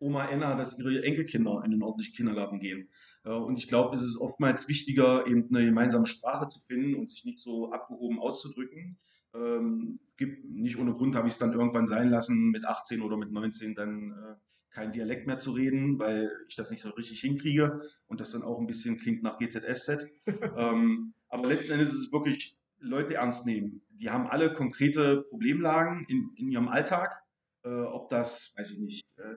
Oma 0.00 0.26
Enna, 0.28 0.56
dass 0.56 0.78
ihre 0.78 1.04
Enkelkinder 1.04 1.62
in 1.64 1.70
den 1.70 1.82
ordentlichen 1.82 2.14
Kindergarten 2.14 2.58
gehen. 2.58 2.88
Äh, 3.24 3.30
und 3.30 3.56
ich 3.56 3.68
glaube, 3.68 3.94
es 3.94 4.02
ist 4.02 4.16
oftmals 4.16 4.68
wichtiger, 4.68 5.26
eben 5.26 5.48
eine 5.54 5.64
gemeinsame 5.64 6.06
Sprache 6.06 6.48
zu 6.48 6.60
finden 6.60 6.94
und 6.94 7.10
sich 7.10 7.24
nicht 7.24 7.38
so 7.38 7.70
abgehoben 7.70 8.18
auszudrücken. 8.18 8.98
Ähm, 9.34 10.00
es 10.04 10.16
gibt, 10.16 10.44
nicht 10.44 10.78
ohne 10.78 10.94
Grund 10.94 11.14
habe 11.14 11.28
ich 11.28 11.34
es 11.34 11.38
dann 11.38 11.52
irgendwann 11.52 11.86
sein 11.86 12.08
lassen, 12.08 12.50
mit 12.50 12.64
18 12.64 13.02
oder 13.02 13.16
mit 13.16 13.30
19 13.30 13.74
dann 13.74 14.10
äh, 14.10 14.34
kein 14.70 14.92
Dialekt 14.92 15.26
mehr 15.26 15.38
zu 15.38 15.52
reden, 15.52 15.98
weil 15.98 16.30
ich 16.48 16.56
das 16.56 16.70
nicht 16.70 16.82
so 16.82 16.90
richtig 16.90 17.20
hinkriege 17.20 17.82
und 18.06 18.20
das 18.20 18.32
dann 18.32 18.42
auch 18.42 18.58
ein 18.58 18.66
bisschen 18.66 18.98
klingt 18.98 19.22
nach 19.22 19.38
GZSZ. 19.38 20.06
ähm, 20.56 21.14
aber 21.28 21.48
letzten 21.48 21.74
Endes 21.74 21.92
ist 21.92 22.06
es 22.06 22.12
wirklich 22.12 22.56
Leute 22.78 23.14
ernst 23.14 23.46
nehmen. 23.46 23.82
Die 23.90 24.10
haben 24.10 24.26
alle 24.26 24.52
konkrete 24.52 25.22
Problemlagen 25.28 26.06
in, 26.08 26.30
in 26.36 26.50
ihrem 26.50 26.68
Alltag. 26.68 27.22
Äh, 27.62 27.68
ob 27.68 28.08
das, 28.08 28.54
weiß 28.56 28.70
ich 28.70 28.78
nicht, 28.78 29.06
äh, 29.18 29.36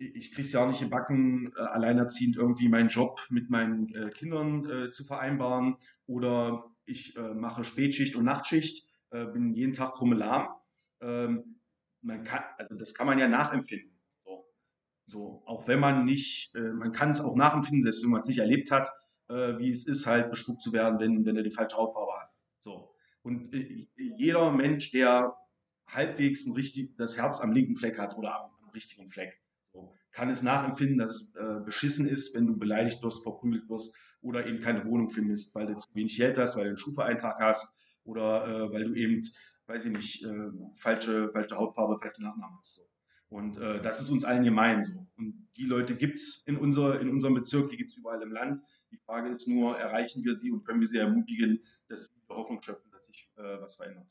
ich 0.00 0.32
kriege 0.32 0.46
es 0.46 0.52
ja 0.52 0.64
auch 0.64 0.68
nicht 0.68 0.82
im 0.82 0.90
Backen, 0.90 1.52
äh, 1.56 1.60
alleinerziehend 1.60 2.36
irgendwie 2.36 2.68
meinen 2.68 2.88
Job 2.88 3.20
mit 3.30 3.50
meinen 3.50 3.94
äh, 3.94 4.10
Kindern 4.10 4.68
äh, 4.68 4.90
zu 4.90 5.04
vereinbaren 5.04 5.76
oder 6.06 6.64
ich 6.86 7.16
äh, 7.16 7.34
mache 7.34 7.64
Spätschicht 7.64 8.16
und 8.16 8.24
Nachtschicht, 8.24 8.86
bin 9.10 9.54
jeden 9.54 9.72
Tag 9.72 9.94
krumme 9.94 10.14
lahm. 10.14 10.46
Ähm, 11.00 11.56
man 12.00 12.22
kann, 12.22 12.44
also 12.58 12.76
das 12.76 12.94
kann 12.94 13.08
man 13.08 13.18
ja 13.18 13.26
nachempfinden. 13.26 14.00
So, 15.10 15.42
auch 15.44 15.66
wenn 15.66 15.80
man 15.80 16.04
nicht, 16.04 16.54
äh, 16.54 16.72
man 16.72 16.92
kann 16.92 17.10
es 17.10 17.20
auch 17.20 17.34
nachempfinden, 17.34 17.82
selbst 17.82 18.04
wenn 18.04 18.10
man 18.10 18.20
es 18.20 18.28
nicht 18.28 18.38
erlebt 18.38 18.70
hat, 18.70 18.88
äh, 19.28 19.58
wie 19.58 19.68
es 19.68 19.88
ist, 19.88 20.06
halt 20.06 20.30
bespuckt 20.30 20.62
zu 20.62 20.72
werden, 20.72 21.00
wenn, 21.00 21.26
wenn 21.26 21.34
du 21.34 21.42
die 21.42 21.50
falsche 21.50 21.76
Hautfarbe 21.76 22.12
hast. 22.20 22.46
So. 22.60 22.94
Und 23.22 23.52
äh, 23.52 23.88
jeder 23.96 24.52
Mensch, 24.52 24.92
der 24.92 25.36
halbwegs 25.88 26.46
ein 26.46 26.52
richtig, 26.52 26.96
das 26.96 27.16
Herz 27.16 27.40
am 27.40 27.50
linken 27.50 27.74
Fleck 27.74 27.98
hat 27.98 28.16
oder 28.16 28.40
am, 28.40 28.50
am 28.62 28.70
richtigen 28.70 29.08
Fleck, 29.08 29.40
so, 29.42 29.49
kann 30.12 30.30
es 30.30 30.42
nachempfinden, 30.42 30.98
dass 30.98 31.22
es 31.22 31.34
äh, 31.34 31.60
beschissen 31.64 32.08
ist, 32.08 32.34
wenn 32.34 32.46
du 32.46 32.56
beleidigt 32.56 33.02
wirst, 33.02 33.22
verprügelt 33.22 33.68
wirst 33.68 33.94
oder 34.22 34.46
eben 34.46 34.60
keine 34.60 34.84
Wohnung 34.84 35.08
findest, 35.08 35.54
weil 35.54 35.66
du 35.66 35.76
zu 35.76 35.88
wenig 35.94 36.16
Geld 36.16 36.38
hast, 36.38 36.56
weil 36.56 36.64
du 36.64 36.68
einen 36.70 36.78
Schufa-Eintrag 36.78 37.40
hast 37.40 37.74
oder 38.04 38.46
äh, 38.46 38.72
weil 38.72 38.84
du 38.84 38.94
eben, 38.94 39.22
weiß 39.66 39.84
ich 39.84 39.92
nicht, 39.92 40.24
äh, 40.24 40.50
falsche, 40.74 41.28
falsche 41.30 41.56
Hautfarbe, 41.56 41.96
falsche 41.96 42.22
Nachnamen 42.22 42.56
hast. 42.58 42.76
So. 42.76 42.82
Und 43.28 43.58
äh, 43.58 43.80
das 43.80 44.00
ist 44.00 44.10
uns 44.10 44.24
allen 44.24 44.42
gemein 44.42 44.84
so. 44.84 45.06
Und 45.16 45.48
die 45.56 45.64
Leute 45.64 45.94
gibt 45.96 46.16
es 46.16 46.42
in, 46.46 46.56
unser, 46.56 47.00
in 47.00 47.08
unserem 47.08 47.34
Bezirk, 47.34 47.70
die 47.70 47.76
gibt 47.76 47.92
es 47.92 47.96
überall 47.96 48.20
im 48.22 48.32
Land. 48.32 48.62
Die 48.90 48.98
Frage 48.98 49.30
ist 49.30 49.46
nur, 49.46 49.78
erreichen 49.78 50.24
wir 50.24 50.36
sie 50.36 50.50
und 50.50 50.64
können 50.64 50.80
wir 50.80 50.88
sie 50.88 50.98
ermutigen, 50.98 51.62
dass 51.88 52.06
sie 52.06 52.12
Hoffnung 52.28 52.60
schöpfen, 52.60 52.90
dass 52.90 53.06
sich 53.06 53.30
äh, 53.36 53.60
was 53.60 53.76
verändert. 53.76 54.06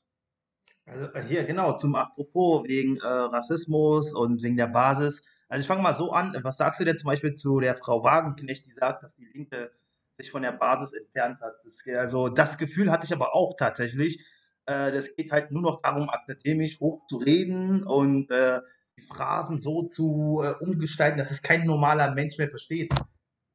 Also 0.85 1.05
äh, 1.13 1.21
hier, 1.21 1.43
genau, 1.43 1.77
zum 1.77 1.95
Apropos 1.95 2.63
wegen 2.65 2.97
äh, 2.97 3.05
Rassismus 3.05 4.13
und 4.13 4.41
wegen 4.41 4.55
der 4.55 4.67
Basis. 4.67 5.21
Also 5.49 5.61
ich 5.63 5.67
fange 5.67 5.81
mal 5.81 5.95
so 5.95 6.11
an, 6.11 6.37
was 6.43 6.57
sagst 6.57 6.79
du 6.79 6.85
denn 6.85 6.95
zum 6.95 7.07
Beispiel 7.07 7.33
zu 7.33 7.59
der 7.59 7.75
Frau 7.75 8.03
Wagenknecht, 8.03 8.65
die 8.67 8.71
sagt, 8.71 9.03
dass 9.03 9.15
die 9.15 9.27
Linke 9.33 9.71
sich 10.11 10.29
von 10.29 10.43
der 10.43 10.51
Basis 10.51 10.93
entfernt 10.93 11.41
hat? 11.41 11.55
Das, 11.63 11.79
also 11.97 12.29
das 12.29 12.59
Gefühl 12.59 12.91
hatte 12.91 13.07
ich 13.07 13.13
aber 13.13 13.35
auch 13.35 13.55
tatsächlich. 13.57 14.23
Äh, 14.67 14.91
das 14.91 15.15
geht 15.15 15.31
halt 15.31 15.51
nur 15.51 15.63
noch 15.63 15.81
darum, 15.81 16.07
akademisch 16.07 16.79
hoch 16.79 17.05
zu 17.07 17.17
reden 17.17 17.83
und 17.83 18.29
äh, 18.31 18.61
die 18.95 19.01
Phrasen 19.01 19.59
so 19.59 19.81
zu 19.87 20.43
äh, 20.43 20.63
umgestalten, 20.63 21.17
dass 21.17 21.31
es 21.31 21.41
kein 21.41 21.65
normaler 21.65 22.13
Mensch 22.13 22.37
mehr 22.37 22.49
versteht. 22.49 22.93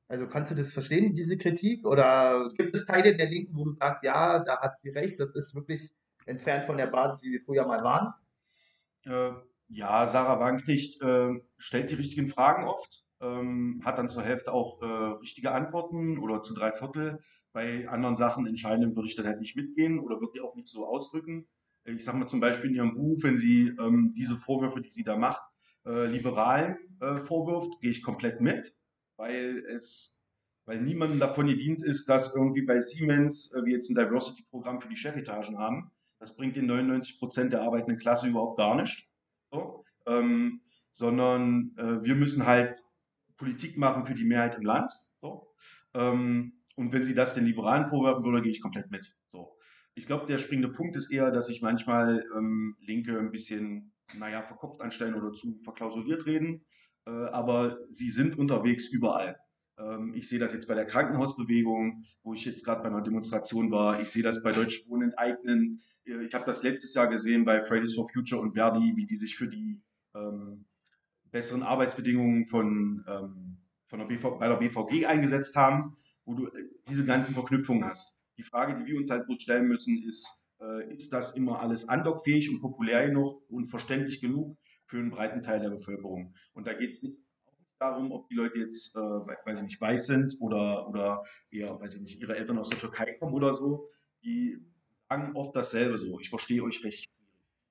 Also 0.08 0.26
kannst 0.26 0.50
du 0.50 0.56
das 0.56 0.72
verstehen, 0.72 1.14
diese 1.14 1.38
Kritik? 1.38 1.86
Oder 1.86 2.50
gibt 2.56 2.74
es 2.74 2.86
Teile 2.86 3.16
der 3.16 3.28
Linken, 3.28 3.54
wo 3.56 3.64
du 3.64 3.70
sagst, 3.70 4.02
ja, 4.02 4.40
da 4.40 4.60
hat 4.60 4.80
sie 4.80 4.90
recht, 4.90 5.20
das 5.20 5.36
ist 5.36 5.54
wirklich 5.54 5.94
entfernt 6.26 6.66
von 6.66 6.76
der 6.76 6.88
Basis, 6.88 7.22
wie 7.22 7.32
wir 7.32 7.40
früher 7.40 7.66
mal 7.66 7.84
waren? 7.84 8.12
Ja, 9.68 10.06
Sarah 10.06 10.40
Wagenknecht 10.40 11.00
äh, 11.02 11.34
stellt 11.58 11.90
die 11.90 11.94
richtigen 11.94 12.28
Fragen 12.28 12.64
oft, 12.64 13.04
ähm, 13.20 13.80
hat 13.84 13.98
dann 13.98 14.08
zur 14.08 14.22
Hälfte 14.22 14.52
auch 14.52 14.82
äh, 14.82 14.86
richtige 15.20 15.52
Antworten 15.52 16.18
oder 16.18 16.42
zu 16.42 16.54
drei 16.54 16.72
Viertel. 16.72 17.20
Bei 17.52 17.88
anderen 17.88 18.16
Sachen 18.16 18.46
entscheidenden 18.46 18.96
würde 18.96 19.08
ich 19.08 19.16
dann 19.16 19.26
halt 19.26 19.40
nicht 19.40 19.56
mitgehen 19.56 20.00
oder 20.00 20.20
würde 20.20 20.32
die 20.34 20.40
auch 20.40 20.54
nicht 20.56 20.68
so 20.68 20.86
ausdrücken 20.86 21.46
ich 21.84 22.04
sage 22.04 22.18
mal 22.18 22.26
zum 22.26 22.40
Beispiel 22.40 22.70
in 22.70 22.76
Ihrem 22.76 22.94
Buch, 22.94 23.22
wenn 23.22 23.38
sie 23.38 23.74
ähm, 23.78 24.12
diese 24.16 24.36
Vorwürfe, 24.36 24.80
die 24.80 24.88
sie 24.88 25.04
da 25.04 25.16
macht, 25.16 25.42
äh, 25.86 26.06
Liberalen 26.06 26.76
äh, 27.00 27.18
vorwirft, 27.18 27.80
gehe 27.80 27.90
ich 27.90 28.02
komplett 28.02 28.40
mit, 28.40 28.76
weil 29.16 29.64
es, 29.66 30.16
weil 30.64 30.80
niemandem 30.80 31.20
davon 31.20 31.46
gedient 31.46 31.82
ist, 31.82 32.08
dass 32.08 32.34
irgendwie 32.34 32.62
bei 32.62 32.80
Siemens 32.80 33.52
äh, 33.52 33.64
wir 33.64 33.74
jetzt 33.74 33.90
ein 33.90 33.94
Diversity-Programm 33.94 34.80
für 34.80 34.88
die 34.88 34.96
Chefetagen 34.96 35.58
haben. 35.58 35.90
Das 36.18 36.34
bringt 36.34 36.56
den 36.56 36.66
99 36.66 37.18
Prozent 37.18 37.52
der 37.52 37.62
arbeitenden 37.62 37.98
Klasse 37.98 38.28
überhaupt 38.28 38.56
gar 38.56 38.74
nicht. 38.76 39.10
Ähm, 40.06 40.60
sondern 40.90 41.72
äh, 41.76 42.04
wir 42.04 42.14
müssen 42.14 42.46
halt 42.46 42.84
Politik 43.36 43.76
machen 43.76 44.06
für 44.06 44.14
die 44.14 44.24
Mehrheit 44.24 44.54
im 44.54 44.62
Land. 44.62 44.92
So. 45.20 45.48
Ähm, 45.92 46.60
und 46.76 46.92
wenn 46.92 47.04
sie 47.04 47.14
das 47.14 47.34
den 47.34 47.46
Liberalen 47.46 47.86
vorwerfen 47.86 48.24
würde, 48.24 48.42
gehe 48.42 48.52
ich 48.52 48.62
komplett 48.62 48.90
mit. 48.90 49.14
So. 49.28 49.56
Ich 49.94 50.06
glaube, 50.06 50.26
der 50.26 50.38
springende 50.38 50.70
Punkt 50.70 50.96
ist 50.96 51.10
eher, 51.10 51.30
dass 51.30 51.46
sich 51.46 51.62
manchmal 51.62 52.24
ähm, 52.36 52.76
Linke 52.80 53.18
ein 53.18 53.30
bisschen, 53.30 53.92
naja, 54.18 54.42
verkopft 54.42 54.80
anstellen 54.80 55.14
oder 55.14 55.32
zu 55.32 55.58
verklausuliert 55.62 56.26
reden. 56.26 56.64
Äh, 57.06 57.10
aber 57.10 57.78
sie 57.88 58.10
sind 58.10 58.38
unterwegs 58.38 58.88
überall. 58.88 59.36
Ähm, 59.78 60.14
ich 60.14 60.28
sehe 60.28 60.38
das 60.38 60.52
jetzt 60.52 60.68
bei 60.68 60.74
der 60.74 60.86
Krankenhausbewegung, 60.86 62.04
wo 62.22 62.34
ich 62.34 62.44
jetzt 62.44 62.64
gerade 62.64 62.82
bei 62.82 62.88
einer 62.88 63.02
Demonstration 63.02 63.70
war. 63.70 64.00
Ich 64.00 64.10
sehe 64.10 64.22
das 64.22 64.42
bei 64.42 64.52
Deutsche 64.52 64.88
Wohnen 64.88 65.10
enteignen. 65.10 65.82
Äh, 66.04 66.24
ich 66.24 66.34
habe 66.34 66.44
das 66.44 66.62
letztes 66.62 66.94
Jahr 66.94 67.08
gesehen 67.08 67.44
bei 67.44 67.60
Fridays 67.60 67.94
for 67.94 68.08
Future 68.08 68.40
und 68.40 68.54
Verdi, 68.54 68.94
wie 68.96 69.06
die 69.06 69.16
sich 69.16 69.36
für 69.36 69.48
die 69.48 69.80
ähm, 70.14 70.64
besseren 71.30 71.62
Arbeitsbedingungen 71.62 72.44
von, 72.44 73.04
ähm, 73.08 73.56
von 73.86 73.98
der 73.98 74.06
BV, 74.06 74.38
bei 74.38 74.48
der 74.48 74.56
BVG 74.56 75.06
eingesetzt 75.06 75.56
haben, 75.56 75.96
wo 76.24 76.34
du 76.34 76.46
äh, 76.46 76.64
diese 76.88 77.04
ganzen 77.04 77.34
Verknüpfungen 77.34 77.84
hast. 77.84 78.20
Die 78.36 78.42
Frage, 78.42 78.76
die 78.76 78.86
wir 78.86 78.98
uns 78.98 79.10
halt 79.10 79.26
stellen 79.40 79.66
müssen, 79.66 80.02
ist, 80.08 80.40
äh, 80.60 80.94
ist 80.94 81.12
das 81.12 81.36
immer 81.36 81.60
alles 81.60 81.88
andockfähig 81.88 82.50
und 82.50 82.60
populär 82.60 83.06
genug 83.06 83.42
und 83.50 83.66
verständlich 83.66 84.20
genug 84.20 84.56
für 84.86 84.98
einen 84.98 85.10
breiten 85.10 85.42
Teil 85.42 85.60
der 85.60 85.70
Bevölkerung? 85.70 86.34
Und 86.52 86.66
da 86.66 86.72
geht 86.72 86.92
es 86.92 87.02
nicht 87.02 87.18
darum, 87.78 88.12
ob 88.12 88.28
die 88.28 88.34
Leute 88.34 88.58
jetzt, 88.58 88.96
äh, 88.96 88.98
weiß 88.98 89.58
ich 89.58 89.62
nicht, 89.62 89.80
weiß 89.80 90.06
sind 90.06 90.36
oder, 90.40 90.88
oder 90.88 91.24
eher, 91.50 91.78
weiß 91.80 91.94
ich 91.96 92.00
nicht, 92.00 92.20
ihre 92.20 92.36
Eltern 92.36 92.58
aus 92.58 92.70
der 92.70 92.78
Türkei 92.78 93.14
kommen 93.14 93.34
oder 93.34 93.54
so. 93.54 93.88
Die 94.22 94.58
sagen 95.08 95.36
oft 95.36 95.54
dasselbe 95.54 95.98
so, 95.98 96.18
ich 96.18 96.30
verstehe 96.30 96.62
euch 96.62 96.82
recht 96.84 97.10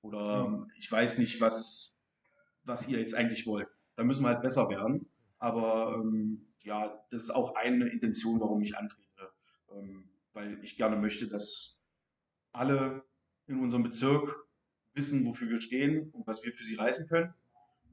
oder 0.01 0.47
mhm. 0.47 0.71
ich 0.77 0.91
weiß 0.91 1.17
nicht, 1.17 1.41
was, 1.41 1.92
was 2.63 2.87
ihr 2.87 2.99
jetzt 2.99 3.15
eigentlich 3.15 3.45
wollt. 3.45 3.67
Da 3.95 4.03
müssen 4.03 4.23
wir 4.23 4.29
halt 4.29 4.41
besser 4.41 4.69
werden. 4.69 5.09
Aber 5.39 5.95
ähm, 5.95 6.47
ja, 6.61 7.05
das 7.11 7.23
ist 7.23 7.31
auch 7.31 7.55
eine 7.55 7.89
Intention, 7.89 8.39
warum 8.39 8.61
ich 8.61 8.77
antrete. 8.77 9.31
Ähm, 9.71 10.09
weil 10.33 10.63
ich 10.63 10.77
gerne 10.77 10.95
möchte, 10.95 11.27
dass 11.27 11.77
alle 12.51 13.03
in 13.47 13.59
unserem 13.59 13.83
Bezirk 13.83 14.47
wissen, 14.93 15.25
wofür 15.25 15.49
wir 15.49 15.61
stehen 15.61 16.09
und 16.11 16.25
was 16.27 16.43
wir 16.43 16.53
für 16.53 16.63
sie 16.63 16.75
reißen 16.75 17.07
können. 17.07 17.33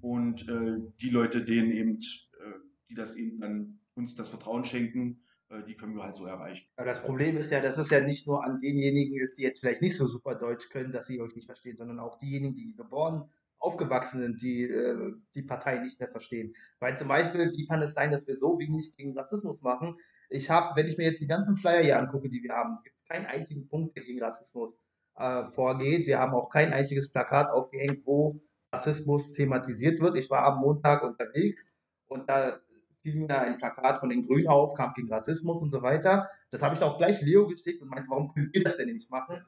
Und 0.00 0.48
äh, 0.48 0.78
die 1.00 1.10
Leute, 1.10 1.44
denen 1.44 1.72
eben, 1.72 1.96
äh, 1.96 2.58
die 2.88 2.94
das 2.94 3.16
eben 3.16 3.40
dann 3.40 3.80
uns 3.94 4.14
das 4.14 4.28
Vertrauen 4.30 4.64
schenken, 4.64 5.22
äh, 5.48 5.62
die 5.64 5.74
können 5.74 5.94
wir 5.94 6.04
halt 6.04 6.16
so 6.16 6.24
erreichen. 6.24 6.66
Aber 6.76 6.86
das 6.86 7.02
Problem 7.02 7.36
ist 7.36 7.50
ja, 7.50 7.60
dass 7.60 7.76
es 7.76 7.90
ja 7.90 8.00
nicht 8.00 8.26
nur 8.26 8.44
an 8.44 8.58
denjenigen 8.58 9.18
ist, 9.18 9.36
die 9.36 9.42
jetzt 9.42 9.60
vielleicht 9.60 9.82
nicht 9.82 9.96
so 9.96 10.06
super 10.06 10.34
Deutsch 10.34 10.70
können, 10.70 10.92
dass 10.92 11.06
sie 11.06 11.20
euch 11.20 11.34
nicht 11.34 11.46
verstehen, 11.46 11.76
sondern 11.76 11.98
auch 11.98 12.16
diejenigen, 12.16 12.54
die 12.54 12.74
geboren, 12.74 13.28
aufgewachsen 13.60 14.20
sind, 14.20 14.42
die 14.42 14.64
äh, 14.64 15.12
die 15.34 15.42
Partei 15.42 15.78
nicht 15.78 16.00
mehr 16.00 16.10
verstehen. 16.10 16.54
Weil 16.80 16.96
zum 16.98 17.08
Beispiel, 17.08 17.52
wie 17.52 17.66
kann 17.66 17.82
es 17.82 17.94
sein, 17.94 18.10
dass 18.10 18.26
wir 18.26 18.34
so 18.34 18.58
wenig 18.58 18.96
gegen 18.96 19.16
Rassismus 19.16 19.62
machen? 19.62 19.96
Ich 20.28 20.50
habe, 20.50 20.74
wenn 20.76 20.86
ich 20.86 20.96
mir 20.96 21.04
jetzt 21.04 21.20
die 21.20 21.26
ganzen 21.26 21.56
Flyer 21.56 21.82
hier 21.82 21.98
angucke, 21.98 22.28
die 22.28 22.42
wir 22.42 22.54
haben, 22.54 22.78
gibt 22.82 22.96
es 22.96 23.04
keinen 23.04 23.26
einzigen 23.26 23.68
Punkt, 23.68 23.96
der 23.96 24.04
gegen 24.04 24.22
Rassismus 24.22 24.80
äh, 25.16 25.44
vorgeht. 25.52 26.06
Wir 26.06 26.18
haben 26.18 26.34
auch 26.34 26.48
kein 26.48 26.72
einziges 26.72 27.12
Plakat 27.12 27.50
aufgehängt, 27.50 28.06
wo 28.06 28.40
Rassismus 28.72 29.32
thematisiert 29.32 30.00
wird. 30.00 30.16
Ich 30.16 30.30
war 30.30 30.44
am 30.44 30.60
Montag 30.60 31.02
unterwegs 31.02 31.64
und 32.06 32.28
da 32.28 32.58
fiel 33.02 33.16
mir 33.16 33.38
ein 33.38 33.58
Plakat 33.58 33.98
von 34.00 34.08
den 34.08 34.22
Grünen 34.22 34.48
auf, 34.48 34.74
Kampf 34.74 34.94
gegen 34.94 35.12
Rassismus 35.12 35.62
und 35.62 35.70
so 35.70 35.82
weiter. 35.82 36.28
Das 36.50 36.62
habe 36.62 36.74
ich 36.74 36.82
auch 36.82 36.98
gleich 36.98 37.20
Leo 37.22 37.46
geschickt 37.46 37.82
und 37.82 37.88
meinte, 37.88 38.10
warum 38.10 38.32
können 38.32 38.50
wir 38.52 38.62
das 38.62 38.76
denn 38.76 38.92
nicht 38.92 39.10
machen? 39.10 39.44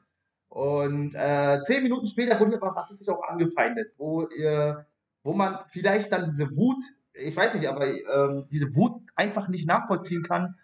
Und 0.53 1.15
äh, 1.15 1.63
zehn 1.63 1.81
Minuten 1.81 2.05
später 2.05 2.39
wurde 2.39 2.57
aber 2.57 2.77
rassistisch 2.77 3.09
auch 3.09 3.23
angefeindet, 3.23 3.91
wo, 3.97 4.27
ihr, 4.37 4.85
wo 5.23 5.33
man 5.33 5.57
vielleicht 5.67 6.11
dann 6.11 6.25
diese 6.25 6.47
Wut, 6.55 6.83
ich 7.13 7.35
weiß 7.35 7.55
nicht, 7.55 7.67
aber 7.67 7.87
ähm, 7.87 8.45
diese 8.51 8.75
Wut 8.75 9.01
einfach 9.15 9.47
nicht 9.47 9.67
nachvollziehen 9.67 10.21
kann, 10.21 10.55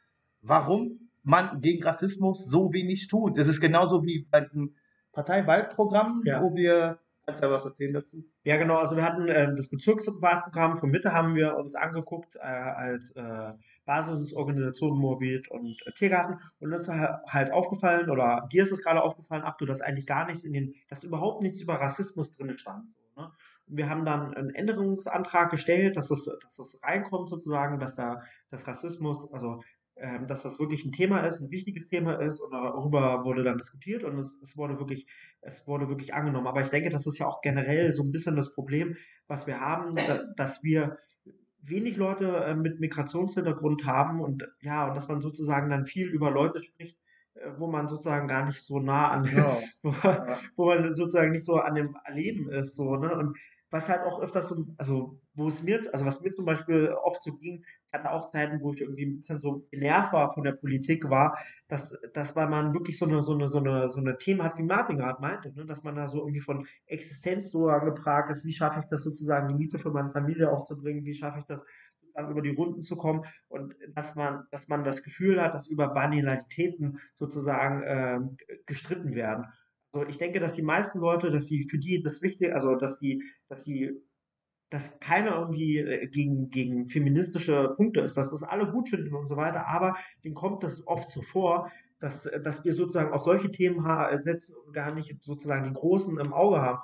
warum 0.43 1.09
man 1.23 1.59
gegen 1.61 1.83
Rassismus 1.83 2.45
so 2.45 2.71
wenig 2.71 3.07
tut. 3.07 3.35
Das 3.39 3.47
ist 3.47 3.61
genauso 3.61 4.03
wie 4.03 4.27
bei 4.29 4.41
diesem 4.41 4.75
Parteiwahlprogramm, 5.11 6.21
ja. 6.23 6.39
wo 6.39 6.55
wir 6.55 6.99
Kannst 7.25 7.43
du 7.43 7.49
was 7.51 7.65
erzählen 7.65 7.93
dazu? 7.93 8.23
Ja, 8.43 8.57
genau. 8.57 8.77
Also 8.77 8.95
wir 8.95 9.03
hatten 9.03 9.27
äh, 9.27 9.53
das 9.55 9.69
Bezirkswahlprogramm 9.69 10.77
von 10.77 10.89
Mitte 10.89 11.13
haben 11.13 11.35
wir 11.35 11.57
uns 11.57 11.75
angeguckt 11.75 12.35
äh, 12.35 12.39
als 12.39 13.11
äh, 13.11 13.53
Basisorganisation 13.89 14.99
Morbid 14.99 15.49
und 15.49 15.75
äh, 15.87 15.91
Tiergarten 15.93 16.37
und 16.59 16.69
das 16.69 16.83
ist 16.83 16.89
halt 16.89 17.51
aufgefallen 17.51 18.11
oder 18.11 18.47
dir 18.51 18.61
ist 18.61 18.71
es 18.71 18.83
gerade 18.83 19.01
aufgefallen, 19.01 19.41
Abdu, 19.41 19.65
dass 19.65 19.81
eigentlich 19.81 20.05
gar 20.05 20.27
nichts 20.27 20.43
in 20.43 20.53
den, 20.53 20.75
dass 20.89 21.03
überhaupt 21.03 21.41
nichts 21.41 21.59
über 21.59 21.73
Rassismus 21.73 22.33
drin 22.33 22.55
stand. 22.59 22.91
So, 22.91 22.99
ne? 23.17 23.31
Wir 23.65 23.89
haben 23.89 24.05
dann 24.05 24.35
einen 24.35 24.51
Änderungsantrag 24.51 25.49
gestellt, 25.49 25.97
dass 25.97 26.09
das, 26.09 26.25
dass 26.25 26.55
das 26.57 26.79
reinkommt 26.83 27.29
sozusagen, 27.29 27.79
dass 27.79 27.95
da 27.95 28.21
das 28.51 28.67
Rassismus, 28.67 29.31
also 29.31 29.61
ähm, 29.95 30.27
dass 30.27 30.43
das 30.43 30.59
wirklich 30.59 30.85
ein 30.85 30.91
Thema 30.91 31.21
ist, 31.21 31.41
ein 31.41 31.49
wichtiges 31.49 31.89
Thema 31.89 32.13
ist 32.13 32.39
und 32.39 32.51
darüber 32.51 33.25
wurde 33.25 33.43
dann 33.43 33.57
diskutiert 33.57 34.03
und 34.03 34.17
es, 34.19 34.37
es, 34.41 34.55
wurde 34.55 34.79
wirklich, 34.79 35.07
es 35.41 35.67
wurde 35.67 35.89
wirklich 35.89 36.13
angenommen. 36.13 36.47
Aber 36.47 36.61
ich 36.61 36.69
denke, 36.69 36.89
das 36.89 37.07
ist 37.07 37.17
ja 37.17 37.27
auch 37.27 37.41
generell 37.41 37.91
so 37.91 38.03
ein 38.03 38.11
bisschen 38.11 38.35
das 38.35 38.53
Problem, 38.53 38.95
was 39.27 39.47
wir 39.47 39.59
haben, 39.59 39.95
da, 39.95 40.23
dass 40.35 40.63
wir 40.63 40.97
wenig 41.61 41.97
Leute 41.97 42.27
äh, 42.45 42.55
mit 42.55 42.79
Migrationshintergrund 42.79 43.85
haben 43.85 44.21
und 44.21 44.47
ja, 44.61 44.87
und 44.87 44.95
dass 44.95 45.07
man 45.07 45.21
sozusagen 45.21 45.69
dann 45.69 45.85
viel 45.85 46.07
über 46.07 46.31
Leute 46.31 46.63
spricht, 46.63 46.97
äh, 47.35 47.51
wo 47.57 47.67
man 47.67 47.87
sozusagen 47.87 48.27
gar 48.27 48.45
nicht 48.45 48.61
so 48.61 48.79
nah 48.79 49.09
an, 49.09 49.23
genau. 49.23 49.61
wo, 49.83 49.93
wo, 50.55 50.65
man 50.65 50.93
sozusagen 50.93 51.31
nicht 51.31 51.43
so 51.43 51.57
an 51.57 51.75
dem 51.75 51.95
Leben 52.13 52.49
ist, 52.49 52.75
so, 52.75 52.95
ne? 52.95 53.15
Und 53.15 53.37
was 53.71 53.89
halt 53.89 54.01
auch 54.01 54.19
öfters 54.21 54.47
so, 54.47 54.65
also 54.77 55.19
wo 55.35 55.47
es 55.47 55.63
mir, 55.63 55.81
also 55.93 56.05
was 56.05 56.21
mir 56.21 56.31
zum 56.31 56.45
Beispiel 56.45 56.91
oft 57.03 57.21
so 57.23 57.35
ging, 57.35 57.63
hatte 57.93 58.11
auch 58.11 58.27
Zeiten, 58.27 58.61
wo 58.61 58.73
ich 58.73 58.81
irgendwie 58.81 59.05
ein 59.05 59.15
bisschen 59.17 59.39
so 59.39 59.67
genervt 59.71 60.13
war 60.13 60.33
von 60.33 60.43
der 60.43 60.53
Politik, 60.53 61.09
war, 61.09 61.37
dass, 61.67 61.97
dass 62.13 62.35
man 62.35 62.73
wirklich 62.73 62.97
so 62.97 63.05
eine, 63.05 63.23
so 63.23 63.33
eine, 63.33 63.47
so 63.47 63.59
eine, 63.59 63.89
so 63.89 63.99
eine 63.99 64.17
Themen 64.17 64.43
hat, 64.43 64.57
wie 64.57 64.63
Martin 64.63 64.97
gerade 64.97 65.21
meinte, 65.21 65.53
ne? 65.53 65.65
dass 65.65 65.83
man 65.83 65.95
da 65.95 66.07
so 66.07 66.19
irgendwie 66.19 66.39
von 66.39 66.65
Existenz 66.87 67.51
so 67.51 67.69
angefragt 67.69 68.31
ist, 68.31 68.45
wie 68.45 68.53
schaffe 68.53 68.79
ich 68.79 68.85
das 68.87 69.03
sozusagen, 69.03 69.47
die 69.47 69.55
Miete 69.55 69.79
für 69.79 69.91
meine 69.91 70.11
Familie 70.11 70.51
aufzubringen, 70.51 71.05
wie 71.05 71.13
schaffe 71.13 71.39
ich 71.39 71.45
das 71.45 71.65
über 72.27 72.41
die 72.41 72.49
Runden 72.49 72.83
zu 72.83 72.97
kommen 72.97 73.23
und 73.47 73.75
dass 73.93 74.15
man, 74.15 74.45
dass 74.51 74.67
man 74.67 74.83
das 74.83 75.03
Gefühl 75.03 75.41
hat, 75.41 75.53
dass 75.53 75.67
über 75.67 75.87
Banalitäten 75.89 76.99
sozusagen 77.15 77.83
äh, 77.83 78.19
gestritten 78.65 79.13
werden. 79.13 79.45
Also 79.91 80.07
ich 80.07 80.17
denke, 80.17 80.39
dass 80.39 80.53
die 80.53 80.61
meisten 80.61 80.99
Leute, 80.99 81.29
dass 81.29 81.47
sie 81.47 81.63
für 81.63 81.79
die 81.79 82.01
das 82.01 82.21
Wichtige, 82.21 82.53
also 82.53 82.75
dass 82.75 82.99
sie, 82.99 83.23
dass 83.47 83.63
sie, 83.63 83.91
dass 84.69 84.99
keiner 84.99 85.35
irgendwie 85.39 85.79
äh, 85.79 86.07
gegen, 86.07 86.49
gegen 86.49 86.85
feministische 86.85 87.73
Punkte 87.75 88.01
ist, 88.01 88.15
dass 88.15 88.31
das 88.31 88.43
alle 88.43 88.71
gut 88.71 88.89
finden 88.89 89.13
und 89.15 89.27
so 89.27 89.35
weiter, 89.35 89.67
aber 89.67 89.95
denen 90.23 90.35
kommt 90.35 90.63
das 90.63 90.85
oft 90.87 91.11
so 91.11 91.21
vor, 91.21 91.71
dass, 91.99 92.29
dass 92.43 92.63
wir 92.63 92.73
sozusagen 92.73 93.11
auf 93.11 93.23
solche 93.23 93.51
Themen 93.51 93.85
setzen 94.17 94.55
und 94.55 94.71
gar 94.71 94.93
nicht 94.93 95.21
sozusagen 95.21 95.65
die 95.65 95.73
Großen 95.73 96.17
im 96.17 96.31
Auge 96.31 96.61
haben 96.61 96.79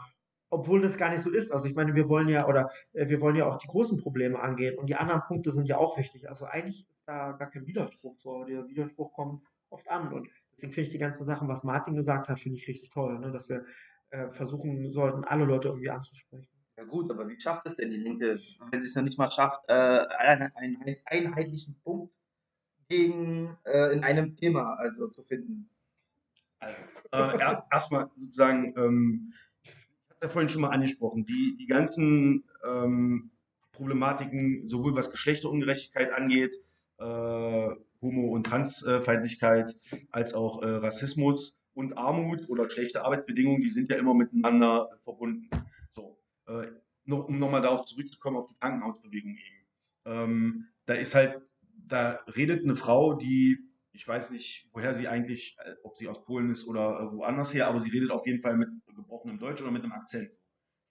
obwohl 0.50 0.82
das 0.82 0.98
gar 0.98 1.10
nicht 1.10 1.22
so 1.22 1.30
ist. 1.30 1.52
Also 1.52 1.68
ich 1.68 1.76
meine, 1.76 1.96
wir 1.96 2.08
wollen 2.08 2.30
ja 2.30 2.48
oder 2.48 2.70
äh, 2.94 3.10
wir 3.10 3.22
wollen 3.22 3.36
ja 3.36 3.46
auch 3.46 3.58
die 3.58 3.68
großen 3.68 3.98
Probleme 3.98 4.40
angehen 4.40 4.78
und 4.78 4.88
die 4.88 4.96
anderen 4.96 5.22
Punkte 5.28 5.52
sind 5.52 5.68
ja 5.68 5.78
auch 5.78 5.98
wichtig. 5.98 6.30
Also 6.30 6.46
eigentlich 6.46 6.88
ist 6.90 7.04
da 7.06 7.34
gar 7.34 7.50
kein 7.50 7.66
Widerspruch 7.66 8.18
so. 8.18 8.44
Der 8.46 8.68
Widerspruch 8.68 9.12
kommt 9.14 9.44
oft 9.70 9.90
an 9.90 10.14
und 10.14 10.30
Deswegen 10.56 10.74
finde 10.74 10.88
ich 10.88 10.92
die 10.92 11.00
ganzen 11.00 11.26
Sachen, 11.26 11.50
was 11.50 11.64
Martin 11.66 11.96
gesagt 11.96 12.30
hat, 12.30 12.40
finde 12.40 12.58
ich 12.58 12.68
richtig 12.68 12.90
toll, 12.90 13.20
ne? 13.20 13.32
dass 13.32 13.50
wir 13.50 13.66
äh, 14.12 14.30
versuchen 14.32 14.92
sollten, 14.92 15.26
alle 15.26 15.44
Leute 15.44 15.68
irgendwie 15.68 15.90
anzusprechen. 15.90 16.48
Ja 16.78 16.86
gut, 16.86 17.12
aber 17.12 17.28
wie 17.28 17.40
schafft 17.40 17.68
es 17.68 17.76
denn 17.76 17.92
die 17.92 17.98
Linke, 17.98 18.28
wenn 18.28 18.82
sie 18.82 18.88
es 18.88 18.96
noch 18.96 19.04
nicht 19.04 19.18
mal 19.18 19.32
schafft, 19.32 19.62
äh, 19.68 19.74
einen, 19.74 20.52
einen, 20.56 20.96
einheitlichen 21.06 21.76
Punkt 21.84 22.14
gegen 22.90 23.58
äh, 23.66 23.94
in 23.94 24.04
einem 24.04 24.36
Thema 24.36 24.76
also 24.76 25.08
zu 25.08 25.24
finden? 25.24 25.70
Also, 26.60 26.78
äh, 27.12 27.56
erstmal 27.72 28.10
sozusagen, 28.16 28.74
ähm, 28.78 29.34
ich 29.64 29.72
habe 30.10 30.20
ja 30.24 30.30
vorhin 30.30 30.50
schon 30.50 30.62
mal 30.62 30.72
angesprochen, 30.72 31.26
die, 31.26 31.58
die 31.58 31.68
ganzen 31.68 32.46
ähm, 32.66 33.32
Problematiken, 33.74 34.68
sowohl 34.68 34.96
was 34.96 35.12
Geschlechterungerechtigkeit 35.12 36.14
angeht, 36.14 36.56
äh, 37.00 37.70
Homo- 38.06 38.32
und 38.32 38.46
Transfeindlichkeit, 38.46 39.76
als 40.12 40.34
auch 40.34 40.62
äh, 40.62 40.68
Rassismus 40.68 41.60
und 41.74 41.98
Armut 41.98 42.48
oder 42.50 42.70
schlechte 42.70 43.04
Arbeitsbedingungen, 43.04 43.62
die 43.62 43.70
sind 43.70 43.90
ja 43.90 43.98
immer 43.98 44.14
miteinander 44.14 44.90
verbunden. 44.98 45.50
So, 45.90 46.18
äh, 46.48 46.68
noch, 47.06 47.28
um 47.28 47.38
nochmal 47.40 47.62
darauf 47.62 47.86
zurückzukommen, 47.86 48.38
auf 48.38 48.48
die 48.48 48.56
Krankenhausbewegung 48.56 49.32
eben. 49.32 49.66
Ähm, 50.06 50.68
da 50.86 50.94
ist 50.94 51.16
halt, 51.16 51.42
da 51.88 52.20
redet 52.36 52.64
eine 52.64 52.76
Frau, 52.76 53.14
die, 53.16 53.58
ich 53.92 54.08
weiß 54.08 54.32
nicht, 54.32 54.70
woher 54.72 54.94
sie 54.94 55.08
eigentlich, 55.08 55.58
äh, 55.64 55.74
ob 55.84 55.98
sie 55.98 56.08
aus 56.08 56.24
Polen 56.24 56.52
ist 56.52 56.68
oder 56.68 57.00
äh, 57.00 57.16
woanders 57.16 57.54
her, 57.54 57.68
aber 57.68 57.80
sie 57.80 57.90
redet 57.90 58.12
auf 58.12 58.26
jeden 58.26 58.40
Fall 58.40 58.56
mit 58.56 58.70
gebrochenem 58.96 59.40
Deutsch 59.40 59.62
oder 59.62 59.72
mit 59.72 59.84
einem 59.84 59.94
Akzent 59.94 60.32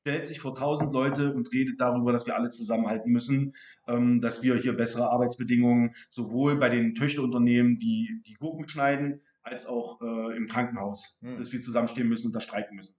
stellt 0.04 0.26
sich 0.26 0.38
vor 0.38 0.54
tausend 0.54 0.92
Leute 0.92 1.32
und 1.32 1.50
redet 1.50 1.80
darüber, 1.80 2.12
dass 2.12 2.26
wir 2.26 2.36
alle 2.36 2.50
zusammenhalten 2.50 3.10
müssen, 3.10 3.54
ähm, 3.88 4.20
dass 4.20 4.42
wir 4.42 4.56
hier 4.56 4.74
bessere 4.76 5.08
Arbeitsbedingungen 5.08 5.94
sowohl 6.10 6.56
bei 6.56 6.68
den 6.68 6.94
Töchterunternehmen, 6.94 7.78
die 7.78 8.20
die 8.26 8.34
Gurken 8.34 8.68
schneiden, 8.68 9.22
als 9.42 9.64
auch 9.64 10.02
äh, 10.02 10.36
im 10.36 10.46
Krankenhaus, 10.46 11.18
hm. 11.22 11.38
dass 11.38 11.52
wir 11.54 11.62
zusammenstehen 11.62 12.06
müssen 12.06 12.26
und 12.26 12.32
da 12.34 12.40
streiken 12.40 12.76
müssen. 12.76 12.96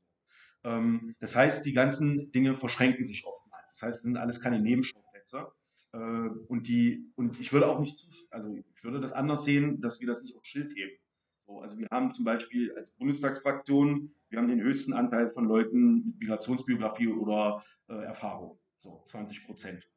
Ähm, 0.63 1.15
das 1.19 1.35
heißt, 1.35 1.63
die 1.67 1.73
ganzen 1.73 2.31
Dinge 2.31 2.55
verschränken 2.55 3.03
sich 3.03 3.23
oftmals. 3.23 3.75
Das 3.75 3.83
heißt, 3.83 3.97
es 3.97 4.01
sind 4.01 4.17
alles 4.17 4.41
keine 4.41 4.59
Nebenschauplätze. 4.59 5.51
Äh, 5.93 5.97
und 5.97 6.67
die, 6.67 7.11
und 7.13 7.39
ich 7.39 7.53
würde 7.53 7.67
auch 7.67 7.79
nicht, 7.79 8.07
also 8.31 8.49
ich 8.75 8.83
würde 8.83 8.99
das 8.99 9.13
anders 9.13 9.45
sehen, 9.45 9.79
dass 9.79 9.99
wir 9.99 10.07
das 10.07 10.23
nicht 10.23 10.35
aufs 10.35 10.47
Schild 10.47 10.75
heben. 10.75 10.97
So, 11.45 11.59
also 11.59 11.77
wir 11.77 11.87
haben 11.91 12.13
zum 12.13 12.25
Beispiel 12.25 12.73
als 12.75 12.91
Bundestagsfraktion 12.91 14.11
wir 14.35 14.41
haben 14.41 14.49
den 14.49 14.61
höchsten 14.61 14.91
Anteil 14.91 15.29
von 15.29 15.45
Leuten 15.45 16.07
mit 16.07 16.19
Migrationsbiografie 16.19 17.07
oder 17.07 17.63
äh, 17.87 17.93
Erfahrung, 17.93 18.59
so 18.79 19.01
20 19.05 19.45
Prozent. 19.45 19.87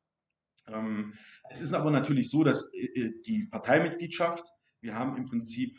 Ähm, 0.69 1.15
es 1.51 1.61
ist 1.61 1.73
aber 1.73 1.91
natürlich 1.91 2.31
so, 2.31 2.45
dass 2.45 2.73
äh, 2.73 2.85
äh, 2.85 3.23
die 3.27 3.49
Parteimitgliedschaft, 3.51 4.47
wir 4.81 4.95
haben 4.95 5.17
im 5.17 5.25
Prinzip 5.25 5.77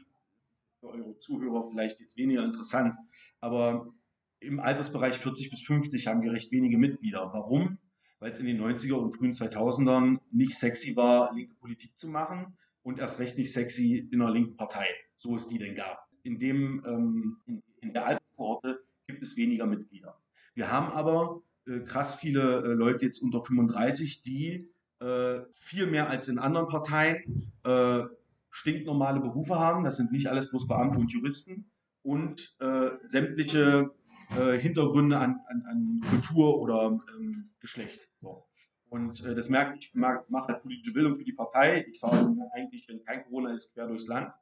für 0.81 0.89
eure 0.89 1.15
Zuhörer 1.15 1.63
vielleicht 1.63 2.01
jetzt 2.01 2.17
weniger 2.17 2.43
interessant, 2.43 2.95
aber 3.39 3.93
im 4.41 4.59
Altersbereich 4.59 5.17
40 5.17 5.51
bis 5.51 5.61
50 5.61 6.07
haben 6.07 6.21
wir 6.21 6.33
recht 6.33 6.51
wenige 6.51 6.77
Mitglieder. 6.77 7.29
Warum? 7.31 7.77
Weil 8.19 8.31
es 8.31 8.41
in 8.41 8.45
den 8.45 8.59
90er 8.59 8.95
und 8.95 9.13
frühen 9.13 9.31
2000ern 9.31 10.19
nicht 10.31 10.57
sexy 10.57 10.97
war, 10.97 11.33
linke 11.33 11.55
Politik 11.55 11.97
zu 11.97 12.09
machen 12.09 12.57
und 12.89 12.97
erst 12.97 13.19
recht 13.19 13.37
nicht 13.37 13.53
sexy 13.53 14.09
in 14.11 14.19
einer 14.19 14.31
linken 14.31 14.57
Partei, 14.57 14.87
so 15.19 15.35
es 15.35 15.47
die 15.47 15.59
denn 15.59 15.75
gab. 15.75 16.09
In, 16.23 16.39
dem, 16.39 16.83
ähm, 16.87 17.37
in, 17.45 17.61
in 17.81 17.93
der 17.93 18.07
Alterskohorte 18.07 18.79
gibt 19.05 19.21
es 19.21 19.37
weniger 19.37 19.67
Mitglieder. 19.67 20.19
Wir 20.55 20.71
haben 20.71 20.91
aber 20.91 21.43
äh, 21.67 21.81
krass 21.81 22.15
viele 22.15 22.63
äh, 22.63 22.73
Leute 22.73 23.05
jetzt 23.05 23.21
unter 23.21 23.41
35, 23.41 24.23
die 24.23 24.71
äh, 24.99 25.41
viel 25.51 25.85
mehr 25.85 26.09
als 26.09 26.29
in 26.29 26.39
anderen 26.39 26.67
Parteien 26.67 27.51
äh, 27.63 28.01
stinknormale 28.49 29.19
Berufe 29.19 29.59
haben. 29.59 29.83
Das 29.83 29.97
sind 29.97 30.11
nicht 30.11 30.25
alles 30.25 30.49
bloß 30.49 30.67
Beamte 30.67 30.97
und 30.97 31.11
Juristen 31.11 31.69
und 32.01 32.55
äh, 32.59 32.89
sämtliche 33.05 33.91
äh, 34.31 34.57
Hintergründe 34.57 35.19
an, 35.19 35.39
an, 35.47 35.63
an, 35.69 36.01
Kultur 36.09 36.59
oder 36.59 36.99
ähm, 37.19 37.51
Geschlecht. 37.59 38.09
So. 38.17 38.48
Und 38.89 39.23
äh, 39.23 39.35
das 39.35 39.49
merke 39.49 39.77
ich, 39.79 39.93
mache 39.93 40.47
halt 40.47 40.61
politische 40.61 40.93
Bildung 40.93 41.15
für 41.15 41.23
die 41.23 41.33
Partei. 41.33 41.85
Ich 41.91 41.99
fahre 41.99 42.35
eigentlich, 42.53 42.87
wenn 42.87 43.03
kein 43.03 43.23
Corona 43.23 43.53
ist, 43.53 43.73
quer 43.73 43.87
durchs 43.87 44.07
Land. 44.07 44.33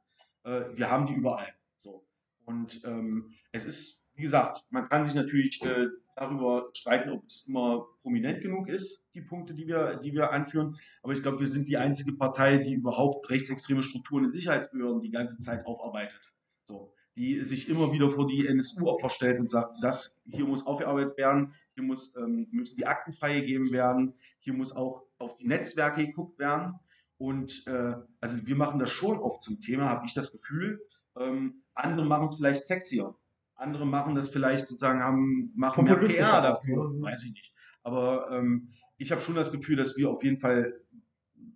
Äh, 0.44 0.64
wir 0.74 0.90
haben 0.90 1.06
die 1.06 1.14
überall. 1.14 1.52
So. 1.76 2.06
Und 2.44 2.82
ähm, 2.84 3.32
es 3.52 3.64
ist, 3.64 4.02
wie 4.14 4.22
gesagt, 4.22 4.64
man 4.70 4.88
kann 4.88 5.04
sich 5.04 5.14
natürlich 5.14 5.62
äh, 5.62 5.88
darüber 6.16 6.70
streiten, 6.72 7.10
ob 7.10 7.24
es 7.26 7.46
immer 7.46 7.86
prominent 8.00 8.40
genug 8.40 8.68
ist, 8.68 9.06
die 9.14 9.20
Punkte, 9.20 9.54
die 9.54 9.66
wir, 9.66 9.96
die 9.96 10.12
wir 10.12 10.32
anführen. 10.32 10.76
Aber 11.02 11.12
ich 11.12 11.22
glaube, 11.22 11.40
wir 11.40 11.46
sind 11.46 11.68
die 11.68 11.76
einzige 11.76 12.12
Partei, 12.12 12.58
die 12.58 12.74
überhaupt 12.74 13.28
rechtsextreme 13.30 13.82
Strukturen 13.82 14.24
in 14.24 14.32
Sicherheitsbehörden 14.32 15.02
die 15.02 15.10
ganze 15.10 15.38
Zeit 15.38 15.66
aufarbeitet. 15.66 16.20
So, 16.64 16.94
die 17.16 17.44
sich 17.44 17.68
immer 17.68 17.92
wieder 17.92 18.08
vor 18.08 18.26
die 18.26 18.46
NSU-Opfer 18.46 19.10
stellt 19.10 19.40
und 19.40 19.50
sagt, 19.50 19.76
das 19.82 20.22
hier 20.26 20.44
muss 20.44 20.66
aufgearbeitet 20.66 21.16
werden, 21.18 21.54
hier 21.78 21.86
muss, 21.86 22.14
ähm, 22.16 22.48
müssen 22.50 22.76
die 22.76 22.86
Akten 22.86 23.12
freigegeben 23.12 23.72
werden, 23.72 24.14
hier 24.40 24.52
muss 24.52 24.74
auch 24.74 25.04
auf 25.18 25.36
die 25.36 25.46
Netzwerke 25.46 26.04
geguckt 26.04 26.38
werden. 26.38 26.74
Und 27.16 27.66
äh, 27.66 27.94
also 28.20 28.46
wir 28.46 28.56
machen 28.56 28.78
das 28.78 28.90
schon 28.90 29.18
oft 29.18 29.42
zum 29.42 29.60
Thema, 29.60 29.88
habe 29.88 30.06
ich 30.06 30.14
das 30.14 30.32
Gefühl. 30.32 30.80
Ähm, 31.16 31.62
andere 31.74 32.04
machen 32.04 32.28
es 32.28 32.36
vielleicht 32.36 32.64
sexier. 32.64 33.14
Andere 33.54 33.86
machen 33.86 34.14
das 34.14 34.28
vielleicht 34.28 34.66
sozusagen, 34.66 35.02
haben, 35.02 35.52
machen 35.56 35.84
mehr 35.84 35.96
PR 35.96 36.42
dafür, 36.42 36.90
mhm. 36.90 37.02
weiß 37.02 37.24
ich 37.24 37.32
nicht. 37.32 37.54
Aber 37.82 38.30
ähm, 38.30 38.72
ich 38.98 39.10
habe 39.10 39.20
schon 39.20 39.34
das 39.34 39.50
Gefühl, 39.50 39.76
dass 39.76 39.96
wir 39.96 40.10
auf 40.10 40.22
jeden 40.22 40.36
Fall 40.36 40.80